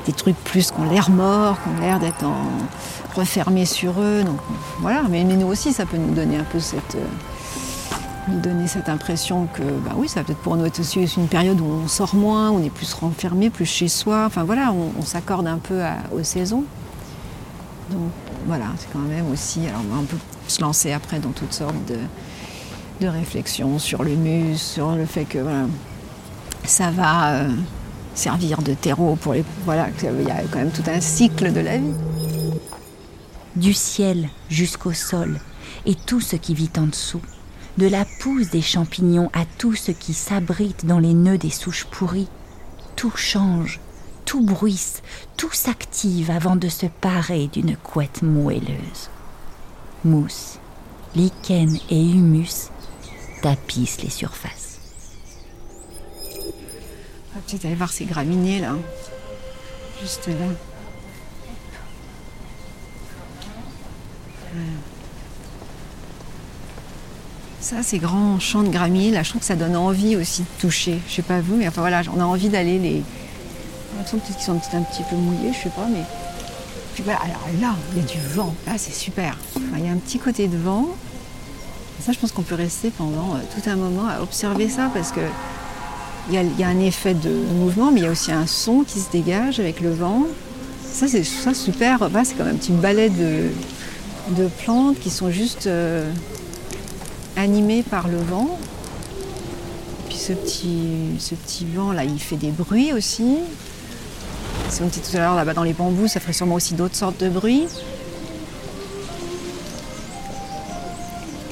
des 0.05 0.13
trucs 0.13 0.37
plus 0.43 0.71
qui 0.71 0.79
ont 0.79 0.89
l'air 0.89 1.09
morts, 1.09 1.57
qui 1.61 1.69
ont 1.69 1.81
l'air 1.81 1.99
d'être 1.99 2.23
en 2.25 2.47
refermés 3.15 3.65
sur 3.65 3.99
eux. 3.99 4.23
Donc 4.23 4.39
voilà, 4.79 5.03
mais, 5.09 5.23
nous 5.23 5.47
aussi, 5.47 5.73
ça 5.73 5.85
peut 5.85 5.97
nous 5.97 6.13
donner 6.13 6.37
un 6.37 6.43
peu 6.43 6.59
cette. 6.59 6.95
euh, 6.95 7.05
donner 8.43 8.67
cette 8.67 8.89
impression 8.89 9.47
que, 9.55 9.63
bah 9.63 9.93
oui, 9.95 10.07
ça 10.07 10.19
va 10.19 10.23
peut-être 10.23 10.41
pour 10.41 10.55
nous 10.55 10.63
être 10.63 10.79
aussi 10.79 10.99
une 11.17 11.27
période 11.27 11.59
où 11.59 11.65
on 11.65 11.87
sort 11.87 12.13
moins, 12.13 12.51
on 12.51 12.63
est 12.63 12.69
plus 12.69 12.93
renfermé, 12.93 13.49
plus 13.49 13.65
chez 13.65 13.87
soi. 13.87 14.25
Enfin 14.27 14.43
voilà, 14.43 14.71
on, 14.71 15.01
s'accorde 15.03 15.47
un 15.47 15.57
peu 15.57 15.81
aux 16.11 16.21
saisons. 16.21 16.63
Donc 17.89 18.11
voilà, 18.45 18.65
c'est 18.77 18.87
quand 18.93 18.99
même 18.99 19.31
aussi. 19.31 19.61
Alors 19.67 19.81
on 19.99 20.03
peut 20.03 20.17
se 20.47 20.61
lancer 20.61 20.91
après 20.91 21.17
dans 21.17 21.31
toutes 21.31 21.53
sortes 21.53 21.83
de, 21.87 21.97
de 22.99 23.07
réflexions 23.07 23.79
sur 23.79 24.03
l'humus, 24.03 24.57
sur 24.57 24.91
le 24.95 25.05
fait 25.05 25.25
que 25.25 25.39
ça 26.65 26.91
va 26.91 27.33
euh, 27.33 27.49
servir 28.13 28.61
de 28.61 28.73
terreau 28.73 29.15
pour 29.15 29.33
les. 29.33 29.43
Voilà, 29.65 29.87
il 30.01 30.27
y 30.27 30.31
a 30.31 30.41
quand 30.51 30.59
même 30.59 30.71
tout 30.71 30.83
un 30.87 31.01
cycle 31.01 31.53
de 31.53 31.61
la 31.61 31.77
vie. 31.77 31.93
du 33.55 33.73
ciel 33.73 34.29
jusqu'au 34.49 34.93
sol 34.93 35.39
et 35.85 35.95
tout 35.95 36.21
ce 36.21 36.35
qui 36.35 36.53
vit 36.53 36.69
en 36.77 36.87
dessous, 36.87 37.21
de 37.77 37.87
la 37.87 38.05
pousse 38.21 38.49
des 38.49 38.61
champignons 38.61 39.29
à 39.33 39.45
tout 39.57 39.75
ce 39.75 39.91
qui 39.91 40.13
s'abrite 40.13 40.85
dans 40.85 40.99
les 40.99 41.13
nœuds 41.13 41.37
des 41.37 41.49
souches 41.49 41.85
pourries. 41.85 42.29
Tout 42.95 43.13
change, 43.15 43.79
tout 44.25 44.41
bruisse, 44.41 45.01
tout 45.37 45.51
s'active 45.53 46.31
avant 46.31 46.57
de 46.57 46.67
se 46.67 46.85
parer 46.85 47.47
d'une 47.47 47.77
couette 47.77 48.21
moelleuse. 48.21 49.09
Mousse, 50.03 50.59
lichen 51.15 51.77
et 51.89 52.01
humus 52.01 52.69
tapissent 53.41 54.01
les 54.01 54.09
surfaces. 54.09 54.79
On 57.31 57.35
va 57.35 57.41
peut-être 57.47 57.65
aller 57.65 57.75
voir 57.75 57.91
ces 57.91 58.05
graminées 58.05 58.59
là. 58.59 58.75
Juste 60.01 60.27
là. 60.27 60.33
Ouais. 64.55 64.61
Ça, 67.61 67.83
ces 67.83 67.99
grands 67.99 68.39
champs 68.39 68.63
de 68.63 68.69
graminées, 68.69 69.11
là, 69.11 69.21
je 69.21 69.29
trouve 69.29 69.41
que 69.41 69.47
ça 69.47 69.55
donne 69.55 69.75
envie 69.75 70.15
aussi 70.15 70.41
de 70.41 70.47
toucher. 70.59 70.99
Je 71.07 71.15
sais 71.15 71.21
pas 71.21 71.41
vous, 71.41 71.55
mais 71.55 71.67
enfin 71.67 71.81
voilà, 71.81 72.01
on 72.15 72.19
a 72.19 72.23
envie 72.23 72.49
d'aller 72.49 72.79
les. 72.79 73.03
A 73.93 73.97
l'impression 73.97 74.19
qu'ils 74.19 74.35
sont 74.41 74.53
un 74.53 74.81
petit 74.81 75.03
peu 75.03 75.15
mouillés, 75.15 75.53
je 75.53 75.63
sais 75.63 75.69
pas, 75.69 75.85
mais. 75.85 76.03
Voilà, 77.03 77.19
alors 77.19 77.47
là, 77.61 77.75
il 77.93 77.99
y 77.99 78.01
a 78.01 78.05
du 78.05 78.19
vent. 78.19 78.55
Là, 78.65 78.73
c'est 78.77 78.93
super. 78.93 79.37
Il 79.77 79.85
y 79.85 79.87
a 79.87 79.91
un 79.91 79.97
petit 79.97 80.19
côté 80.19 80.47
de 80.47 80.57
vent. 80.57 80.87
Ça, 82.05 82.13
je 82.13 82.19
pense 82.19 82.31
qu'on 82.31 82.43
peut 82.43 82.55
rester 82.55 82.91
pendant 82.91 83.35
euh, 83.35 83.39
tout 83.53 83.69
un 83.69 83.75
moment 83.75 84.07
à 84.07 84.21
observer 84.21 84.69
ça 84.69 84.89
parce 84.93 85.11
que 85.11 85.21
il 86.31 86.59
y, 86.59 86.63
a, 86.63 86.67
un 86.67 86.79
effet 86.79 87.15
de 87.15 87.31
mouvement, 87.55 87.91
mais 87.91 88.01
il 88.01 88.03
y 88.03 88.07
a 88.07 88.11
aussi 88.11 88.31
un 88.31 88.45
son 88.45 88.83
qui 88.83 88.99
se 88.99 89.09
dégage 89.09 89.59
avec 89.59 89.81
le 89.81 89.89
vent. 89.91 90.27
Ça, 90.83 91.07
c'est 91.07 91.23
ça 91.23 91.55
super. 91.55 92.07
C'est 92.23 92.37
comme 92.37 92.47
un 92.47 92.53
petit 92.53 92.71
balai 92.71 93.09
de, 93.09 93.49
de 94.37 94.47
plantes 94.63 94.99
qui 94.99 95.09
sont 95.09 95.31
juste 95.31 95.65
euh, 95.65 96.11
animées 97.35 97.81
par 97.81 98.07
le 98.07 98.17
vent. 98.17 98.59
Et 99.99 100.09
puis 100.09 100.17
ce 100.17 100.33
petit, 100.33 101.17
ce 101.17 101.33
petit 101.33 101.65
vent 101.65 101.93
là, 101.93 102.03
il 102.03 102.19
fait 102.19 102.37
des 102.37 102.51
bruits 102.51 102.93
aussi. 102.93 103.37
Si 104.69 104.81
on 104.83 104.87
était 104.87 104.99
tout 104.99 105.17
à 105.17 105.21
l'heure 105.21 105.35
là-bas 105.35 105.55
dans 105.55 105.63
les 105.63 105.73
bambous, 105.73 106.07
ça 106.07 106.19
ferait 106.19 106.33
sûrement 106.33 106.55
aussi 106.55 106.75
d'autres 106.75 106.95
sortes 106.95 107.19
de 107.19 107.29
bruits. 107.29 107.65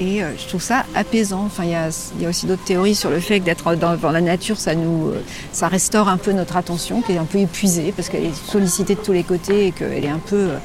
Et 0.00 0.22
euh, 0.22 0.30
je 0.38 0.46
trouve 0.46 0.62
ça 0.62 0.84
apaisant. 0.94 1.44
Enfin, 1.44 1.64
il 1.64 1.70
y 1.70 1.74
a, 1.74 2.28
aussi 2.28 2.46
d'autres 2.46 2.64
théories 2.64 2.94
sur 2.94 3.10
le 3.10 3.20
fait 3.20 3.40
que 3.40 3.44
d'être 3.44 3.74
dans, 3.74 4.10
la 4.10 4.20
nature, 4.20 4.58
ça 4.58 4.74
nous, 4.74 5.08
euh, 5.08 5.22
ça 5.52 5.68
restaure 5.68 6.08
un 6.08 6.16
peu 6.18 6.32
notre 6.32 6.56
attention, 6.56 7.02
qui 7.02 7.12
est 7.12 7.18
un 7.18 7.24
peu 7.24 7.38
épuisée 7.38 7.92
parce 7.96 8.08
qu'elle 8.08 8.24
est 8.24 8.50
sollicitée 8.50 8.94
de 8.94 9.00
tous 9.00 9.12
les 9.12 9.24
côtés 9.24 9.66
et 9.66 9.72
qu'elle 9.72 10.04
est 10.04 10.10
un 10.10 10.20
peu, 10.20 10.36
euh, 10.36 10.58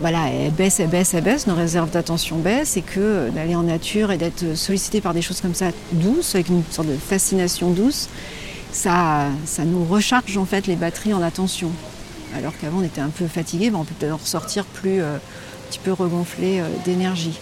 voilà, 0.00 0.28
elle 0.28 0.50
baisse, 0.50 0.80
elle 0.80 0.88
baisse, 0.88 1.14
elle 1.14 1.22
baisse, 1.22 1.46
nos 1.46 1.54
réserves 1.54 1.90
d'attention 1.90 2.38
baissent 2.38 2.76
et 2.76 2.82
que 2.82 3.30
d'aller 3.30 3.54
en 3.54 3.62
nature 3.62 4.10
et 4.10 4.18
d'être 4.18 4.56
sollicité 4.56 5.00
par 5.00 5.14
des 5.14 5.22
choses 5.22 5.40
comme 5.40 5.54
ça 5.54 5.66
douces, 5.92 6.34
avec 6.34 6.48
une 6.48 6.64
sorte 6.70 6.88
de 6.88 6.96
fascination 6.96 7.70
douce, 7.70 8.08
ça, 8.72 9.26
ça 9.44 9.64
nous 9.64 9.84
recharge 9.84 10.36
en 10.36 10.44
fait 10.44 10.66
les 10.66 10.76
batteries 10.76 11.14
en 11.14 11.22
attention. 11.22 11.70
Alors 12.36 12.52
qu'avant 12.60 12.80
on 12.80 12.82
était 12.82 13.00
un 13.00 13.10
peu 13.10 13.28
fatigué, 13.28 13.70
ben, 13.70 13.78
on 13.78 13.84
peut 13.84 13.94
peut-être 13.96 14.12
en 14.12 14.16
ressortir 14.16 14.64
plus, 14.64 15.00
un 15.00 15.20
petit 15.70 15.78
peu 15.78 15.92
regonflé 15.92 16.60
d'énergie. 16.84 17.38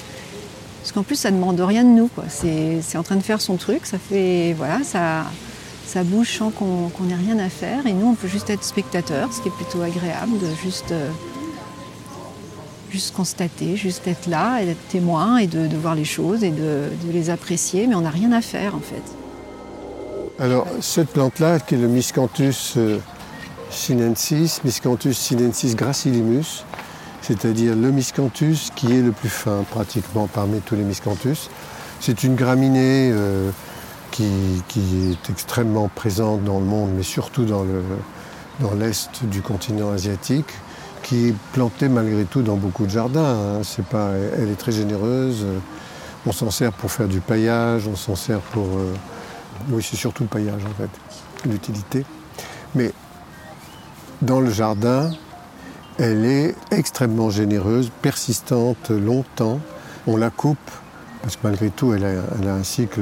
Parce 0.84 0.92
qu'en 0.92 1.02
plus, 1.02 1.16
ça 1.16 1.30
ne 1.30 1.36
demande 1.38 1.58
rien 1.60 1.82
de 1.82 1.88
nous. 1.88 2.10
C'est 2.28 2.98
en 2.98 3.02
train 3.02 3.16
de 3.16 3.22
faire 3.22 3.40
son 3.40 3.56
truc. 3.56 3.86
Ça 3.86 3.96
fait, 3.98 4.52
voilà, 4.52 4.80
ça, 4.84 5.24
bouge 6.04 6.36
sans 6.36 6.50
qu'on 6.50 6.90
qu'on 6.90 7.08
ait 7.08 7.14
rien 7.14 7.38
à 7.38 7.48
faire. 7.48 7.86
Et 7.86 7.94
nous, 7.94 8.08
on 8.08 8.14
peut 8.14 8.28
juste 8.28 8.50
être 8.50 8.62
spectateur, 8.62 9.32
ce 9.32 9.40
qui 9.40 9.48
est 9.48 9.52
plutôt 9.52 9.80
agréable 9.80 10.38
de 10.38 10.46
juste, 10.62 10.92
constater, 13.14 13.78
juste 13.78 14.06
être 14.06 14.26
là 14.26 14.60
et 14.60 14.66
d'être 14.66 14.88
témoin 14.88 15.38
et 15.38 15.46
de, 15.46 15.74
voir 15.74 15.94
les 15.94 16.04
choses 16.04 16.44
et 16.44 16.50
de, 16.50 16.90
de 17.06 17.12
les 17.12 17.30
apprécier. 17.30 17.86
Mais 17.86 17.94
on 17.94 18.02
n'a 18.02 18.10
rien 18.10 18.32
à 18.32 18.42
faire 18.42 18.74
en 18.74 18.80
fait. 18.80 19.02
Alors, 20.38 20.66
cette 20.82 21.08
plante-là, 21.08 21.60
qui 21.60 21.76
est 21.76 21.78
le 21.78 21.88
Miscanthus 21.88 22.74
euh, 22.76 22.98
sinensis, 23.70 24.62
Miscanthus 24.64 25.14
sinensis 25.14 25.76
gracilimus, 25.76 26.66
c'est-à-dire 27.26 27.74
le 27.74 27.90
miscanthus 27.90 28.70
qui 28.74 28.92
est 28.92 29.00
le 29.00 29.12
plus 29.12 29.30
fin 29.30 29.64
pratiquement 29.70 30.26
parmi 30.26 30.60
tous 30.60 30.74
les 30.74 30.82
miscanthus. 30.82 31.48
C'est 32.00 32.22
une 32.22 32.34
graminée 32.34 33.10
euh, 33.12 33.50
qui, 34.10 34.24
est 34.26 35.30
extrêmement 35.30 35.88
présente 35.88 36.44
dans 36.44 36.58
le 36.58 36.66
monde, 36.66 36.90
mais 36.94 37.02
surtout 37.02 37.44
dans 37.44 37.62
le- 37.62 37.82
dans 38.60 38.74
l'est 38.74 39.24
du 39.24 39.40
continent 39.40 39.90
asiatique, 39.90 40.46
qui 41.02 41.28
est 41.28 41.34
plantée 41.52 41.88
malgré 41.88 42.24
tout 42.24 42.42
dans 42.42 42.56
beaucoup 42.56 42.84
de 42.84 42.90
jardins. 42.90 43.60
hein. 43.62 43.62
Elle 44.38 44.50
est 44.50 44.58
très 44.58 44.72
généreuse. 44.72 45.44
On 46.26 46.32
s'en 46.32 46.50
sert 46.50 46.72
pour 46.72 46.90
faire 46.90 47.08
du 47.08 47.20
paillage, 47.20 47.88
on 47.88 47.96
s'en 47.96 48.16
sert 48.16 48.40
pour... 48.40 48.64
euh, 48.64 48.92
oui, 49.70 49.82
c'est 49.82 49.96
surtout 49.96 50.24
le 50.24 50.28
paillage 50.28 50.62
en 50.64 50.74
fait, 50.82 51.48
l'utilité. 51.48 52.04
Mais 52.74 52.92
dans 54.22 54.40
le 54.40 54.50
jardin, 54.50 55.10
elle 55.98 56.24
est 56.24 56.54
extrêmement 56.70 57.30
généreuse, 57.30 57.90
persistante 58.02 58.90
longtemps. 58.90 59.60
On 60.06 60.16
la 60.16 60.30
coupe, 60.30 60.58
parce 61.22 61.36
que 61.36 61.40
malgré 61.44 61.70
tout, 61.70 61.94
elle 61.94 62.04
a, 62.04 62.52
un 62.52 62.62
cycle 62.64 63.00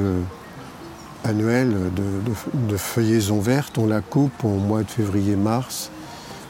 annuel 1.24 1.70
de, 1.70 2.31
de- 2.31 2.68
de 2.72 2.76
feuillaison 2.76 3.40
verte. 3.40 3.78
On 3.78 3.87
la 3.87 4.00
coupe 4.00 4.44
au 4.44 4.48
mois 4.57 4.83
de 4.83 4.90
février-mars. 4.90 5.90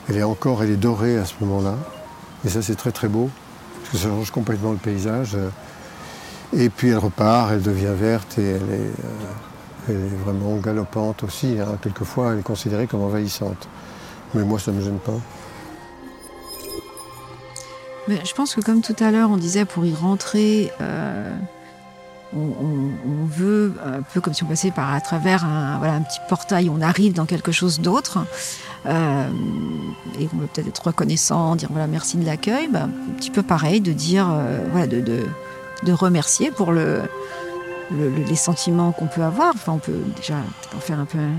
Elle 0.09 0.16
est 0.18 0.22
encore, 0.22 0.62
dorée 0.81 1.16
à 1.18 1.24
ce 1.24 1.35
moment-là. 1.40 1.74
Et 2.44 2.48
ça, 2.48 2.61
c'est 2.61 2.74
très 2.74 2.90
très 2.92 3.09
beau, 3.09 3.31
parce 3.81 3.92
que 3.92 3.98
ça 3.98 4.09
change 4.09 4.31
complètement 4.31 4.72
le 4.72 4.78
paysage. 4.78 5.37
Et 6.55 6.68
puis 6.68 6.88
elle 6.88 6.98
repart, 6.98 7.50
elle 7.52 7.62
devient 7.62 7.94
verte 7.98 8.38
et 8.38 8.42
elle 8.50 8.70
est, 8.70 9.90
euh, 9.90 10.09
vraiment 10.24 10.57
galopante 10.57 11.22
aussi. 11.22 11.57
hein. 11.61 11.78
Quelquefois, 11.81 12.33
elle 12.33 12.40
est 12.40 12.42
considérée 12.42 12.87
comme 12.87 13.02
envahissante. 13.02 13.68
Mais 14.35 14.42
moi, 14.42 14.59
ça 14.59 14.70
ne 14.72 14.78
me 14.78 14.83
gêne 14.83 14.98
pas. 14.98 15.12
Mais 18.09 18.21
je 18.25 18.35
pense 18.35 18.55
que 18.55 18.61
comme 18.61 18.83
tout 18.83 18.97
à 19.01 19.11
l'heure, 19.11 19.31
on 19.31 19.37
disait 19.37 19.65
pour 19.65 19.85
y 19.87 19.95
rentrer, 19.95 20.73
euh, 20.81 21.33
on, 22.37 23.25
veut 23.27 23.75
un 23.85 24.03
peu 24.03 24.21
comme 24.21 24.35
si 24.35 24.43
on 24.43 24.47
passait 24.47 24.71
par 24.71 24.93
à 24.93 25.01
travers 25.01 25.45
un, 25.45 25.79
voilà, 25.79 25.95
un 25.95 26.01
petit 26.03 26.19
portail, 26.29 26.69
on 26.69 26.81
arrive 26.81 27.12
dans 27.12 27.27
quelque 27.27 27.53
chose 27.53 27.81
d'autre. 27.81 28.19
Euh, 28.87 29.29
et 30.19 30.29
on 30.35 30.38
veut 30.38 30.47
peut-être 30.47 30.67
être 30.69 30.87
reconnaissant, 30.87 31.55
dire 31.55 31.69
voilà 31.71 31.87
merci 31.87 32.17
de 32.17 32.27
l'accueil, 32.27 32.69
bah, 32.69 32.85
un 32.85 33.12
petit 33.15 33.31
peu 33.31 33.43
pareil, 33.43 33.81
de 33.81 33.93
dire 33.93 34.27
euh, 34.31 34.59
voilà, 34.73 34.87
de, 34.88 35.01
de, 35.01 35.93
remercier 35.93 36.51
pour 36.51 36.73
le, 36.73 37.03
le- 37.93 38.09
le- 38.11 38.25
les 38.29 38.35
sentiments 38.37 38.91
qu'on 38.93 39.07
peut 39.07 39.23
avoir. 39.23 39.53
Enfin, 39.55 39.73
on 39.73 39.79
peut 39.79 40.01
déjà 40.17 40.35
en 40.77 40.81
faire 40.81 40.99
un 40.99 41.05
peu 41.05 41.19
un- 41.19 41.31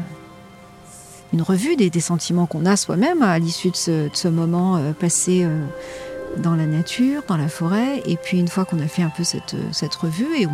une 1.34 1.42
revue 1.42 1.76
des, 1.76 1.90
des 1.90 2.00
sentiments 2.00 2.46
qu'on 2.46 2.66
a 2.66 2.78
soi-même 2.78 3.22
à 3.24 3.38
l'issue 3.40 3.72
de 3.72 3.76
ce, 3.76 3.92
de 4.10 4.16
ce 4.16 4.28
moment 4.30 4.80
passé. 5.00 5.46
Euh, 6.38 6.42
dans 6.42 6.56
la 6.56 6.66
nature, 6.66 7.24
dans 7.28 7.38
la 7.38 7.48
forêt. 7.48 8.02
Et 8.06 8.18
puis 8.18 8.40
une 8.40 8.48
fois 8.48 8.66
qu'on 8.66 8.80
a 8.80 8.88
fait 8.88 9.04
un 9.04 9.10
peu 9.10 9.24
cette, 9.24 9.56
cette 9.72 9.96
revue, 9.96 10.36
et 10.38 10.48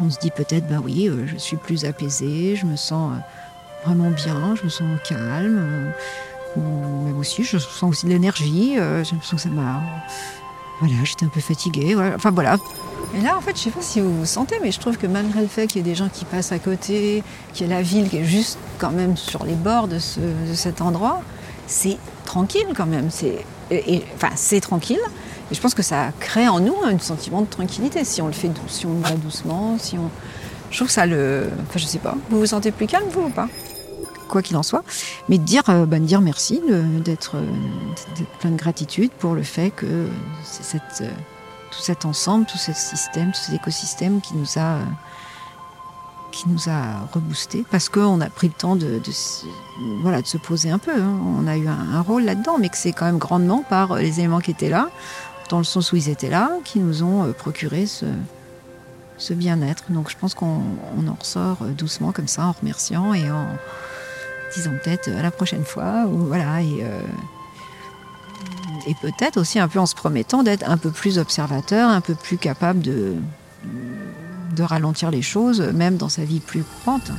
on, 0.00 0.10
se 0.10 0.18
dit 0.18 0.30
peut-être, 0.30 0.66
bah 0.68 0.80
oui, 0.82 1.08
euh, 1.08 1.26
je 1.26 1.36
suis 1.36 1.56
plus 1.56 1.84
apaisée, 1.84 2.56
je 2.56 2.66
me 2.66 2.76
sens 2.76 3.12
euh, 3.12 3.86
vraiment 3.86 4.10
bien, 4.10 4.54
je 4.56 4.64
me 4.64 4.68
sens 4.68 4.86
calme. 5.08 5.58
euh, 5.58 5.90
ou 6.56 7.04
même 7.04 7.18
aussi, 7.18 7.44
je 7.44 7.58
sens 7.58 7.82
aussi 7.90 8.06
de 8.06 8.10
l'énergie. 8.10 8.78
euh, 8.78 9.04
J'ai 9.04 9.12
l'impression 9.12 9.36
que 9.36 9.42
ça 9.42 9.48
m'a... 9.50 9.80
Voilà, 10.80 10.94
j'étais 11.04 11.24
un 11.24 11.28
peu 11.28 11.40
fatiguée. 11.40 11.94
Enfin 12.14 12.30
voilà. 12.30 12.58
Et 13.14 13.20
là, 13.22 13.36
en 13.36 13.40
fait, 13.40 13.56
je 13.56 13.62
sais 13.62 13.70
pas 13.70 13.80
si 13.80 14.00
vous 14.00 14.20
vous 14.20 14.26
sentez, 14.26 14.56
mais 14.62 14.72
je 14.72 14.78
trouve 14.78 14.98
que 14.98 15.06
malgré 15.06 15.40
le 15.40 15.46
fait 15.46 15.66
qu'il 15.66 15.78
y 15.78 15.80
ait 15.80 15.90
des 15.90 15.94
gens 15.94 16.10
qui 16.10 16.26
passent 16.26 16.52
à 16.52 16.58
côté, 16.58 17.22
qu'il 17.54 17.66
y 17.66 17.70
ait 17.70 17.74
la 17.74 17.80
ville 17.80 18.10
qui 18.10 18.18
est 18.18 18.24
juste 18.24 18.58
quand 18.78 18.90
même 18.90 19.16
sur 19.16 19.44
les 19.44 19.54
bords 19.54 19.88
de 19.88 19.98
cet 20.54 20.82
endroit, 20.82 21.22
c'est 21.66 21.96
tranquille 22.26 22.66
quand 22.76 22.86
même. 22.86 23.10
C'est, 23.10 23.44
enfin, 24.14 24.30
c'est 24.36 24.60
tranquille. 24.60 25.00
Et 25.50 25.54
je 25.54 25.60
pense 25.60 25.74
que 25.74 25.82
ça 25.82 26.10
crée 26.20 26.48
en 26.48 26.60
nous 26.60 26.76
un 26.84 26.98
sentiment 26.98 27.40
de 27.40 27.46
tranquillité 27.46 28.04
si 28.04 28.20
on 28.20 28.26
le 28.26 28.32
fait 28.32 28.48
doucement, 28.48 28.68
si 28.68 28.86
on 28.86 28.94
va 29.00 29.10
doucement, 29.12 29.78
si 29.78 29.96
on. 29.96 30.10
Je 30.70 30.76
trouve 30.78 30.90
ça 30.90 31.06
le. 31.06 31.48
Enfin, 31.68 31.78
je 31.78 31.86
sais 31.86 31.98
pas. 31.98 32.14
Vous 32.28 32.38
vous 32.40 32.46
sentez 32.46 32.70
plus 32.72 32.86
calme, 32.86 33.06
vous 33.10 33.22
ou 33.22 33.30
pas? 33.30 33.48
Quoi 34.28 34.42
qu'il 34.42 34.56
en 34.56 34.64
soit. 34.64 34.82
Mais 35.28 35.38
de 35.38 35.44
dire, 35.44 35.62
euh, 35.68 35.86
bah, 35.86 36.00
dire 36.00 36.20
merci, 36.20 36.60
d'être, 37.04 37.36
plein 38.40 38.50
de 38.50 38.56
gratitude 38.56 39.12
pour 39.12 39.34
le 39.34 39.44
fait 39.44 39.70
que 39.70 40.08
c'est 40.42 40.64
cette, 40.64 41.02
euh, 41.02 41.10
tout 41.70 41.80
cet 41.80 42.04
ensemble, 42.04 42.44
tout 42.46 42.58
ce 42.58 42.72
système, 42.72 43.30
tout 43.30 43.40
cet 43.40 43.54
écosystème 43.54 44.20
qui 44.20 44.34
nous 44.34 44.58
a 44.58 44.78
qui 46.36 46.50
nous 46.50 46.68
a 46.68 47.08
reboosté 47.14 47.64
parce 47.70 47.88
qu'on 47.88 48.20
a 48.20 48.28
pris 48.28 48.48
le 48.48 48.52
temps 48.52 48.76
de, 48.76 49.00
voilà, 50.02 50.20
de 50.20 50.26
se 50.26 50.36
poser 50.36 50.70
un 50.70 50.78
peu. 50.78 50.92
Hein. 50.92 51.18
On 51.38 51.46
a 51.46 51.56
eu 51.56 51.66
un, 51.66 52.02
rôle 52.02 52.24
là-dedans, 52.24 52.58
mais 52.60 52.68
que 52.68 52.76
c'est 52.76 52.92
quand 52.92 53.06
même 53.06 53.18
grandement 53.18 53.62
par 53.62 53.96
les 53.96 54.18
éléments 54.18 54.40
qui 54.40 54.50
étaient 54.50 54.68
là, 54.68 54.90
dans 55.48 55.58
le 55.58 55.64
sens 55.64 55.92
où 55.92 55.96
ils 55.96 56.10
étaient 56.10 56.28
là, 56.28 56.50
qui 56.64 56.78
nous 56.78 57.02
ont 57.02 57.24
euh, 57.24 57.32
procuré 57.32 57.86
ce, 57.86 59.32
bien-être. 59.32 59.84
Donc 59.88 60.10
je 60.10 60.16
pense 60.16 60.34
qu'on 60.34 60.46
en 61.08 61.16
ressort 61.18 61.58
euh, 61.62 61.70
doucement 61.70 62.12
comme 62.12 62.28
ça, 62.28 62.44
en 62.44 62.52
remerciant 62.52 63.14
et 63.14 63.30
en 63.30 63.46
disant 64.54 64.72
peut-être 64.84 65.08
à 65.08 65.22
la 65.22 65.30
prochaine 65.30 65.64
fois, 65.64 66.04
ou 66.06 66.26
voilà, 66.26 66.60
et, 66.60 66.80
euh, 66.82 67.00
et 68.86 68.94
peut-être 69.00 69.40
aussi 69.40 69.58
un 69.58 69.68
peu 69.68 69.78
en 69.78 69.86
se 69.86 69.94
promettant 69.94 70.42
d'être 70.42 70.68
un 70.68 70.76
peu 70.76 70.90
plus 70.90 71.18
observateur, 71.18 71.88
un 71.88 72.02
peu 72.02 72.14
plus 72.14 72.36
capable 72.36 72.80
de 72.80 73.14
de 74.56 74.62
ralentir 74.62 75.10
les 75.10 75.22
choses, 75.22 75.60
même 75.60 75.96
dans 75.96 76.08
sa 76.08 76.24
vie 76.24 76.40
plus 76.40 76.64
courante. 76.64 77.12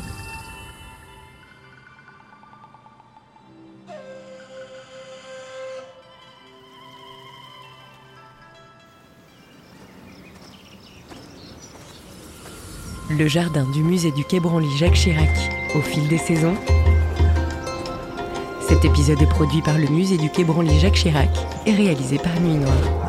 Le 13.10 13.28
jardin 13.28 13.63
du 13.71 13.84
musée 13.84 14.12
du 14.12 14.26
Quai 14.26 14.39
Branly 14.39 14.76
Jacques 14.78 14.93
Chirac, 14.93 15.30
au 15.76 15.82
fil 15.82 16.08
des 16.08 16.17
saisons. 16.17 16.56
Cet 18.67 18.84
épisode 18.84 19.21
est 19.21 19.30
produit 19.30 19.62
par 19.62 19.78
le 19.78 19.88
musée 19.88 20.17
du 20.17 20.30
Quai 20.30 20.43
Branly 20.43 20.78
Jacques 20.80 20.95
Chirac 20.95 21.30
et 21.65 21.73
réalisé 21.73 22.17
par 22.17 22.38
Nuit 22.41 22.58
Noire. 22.58 23.07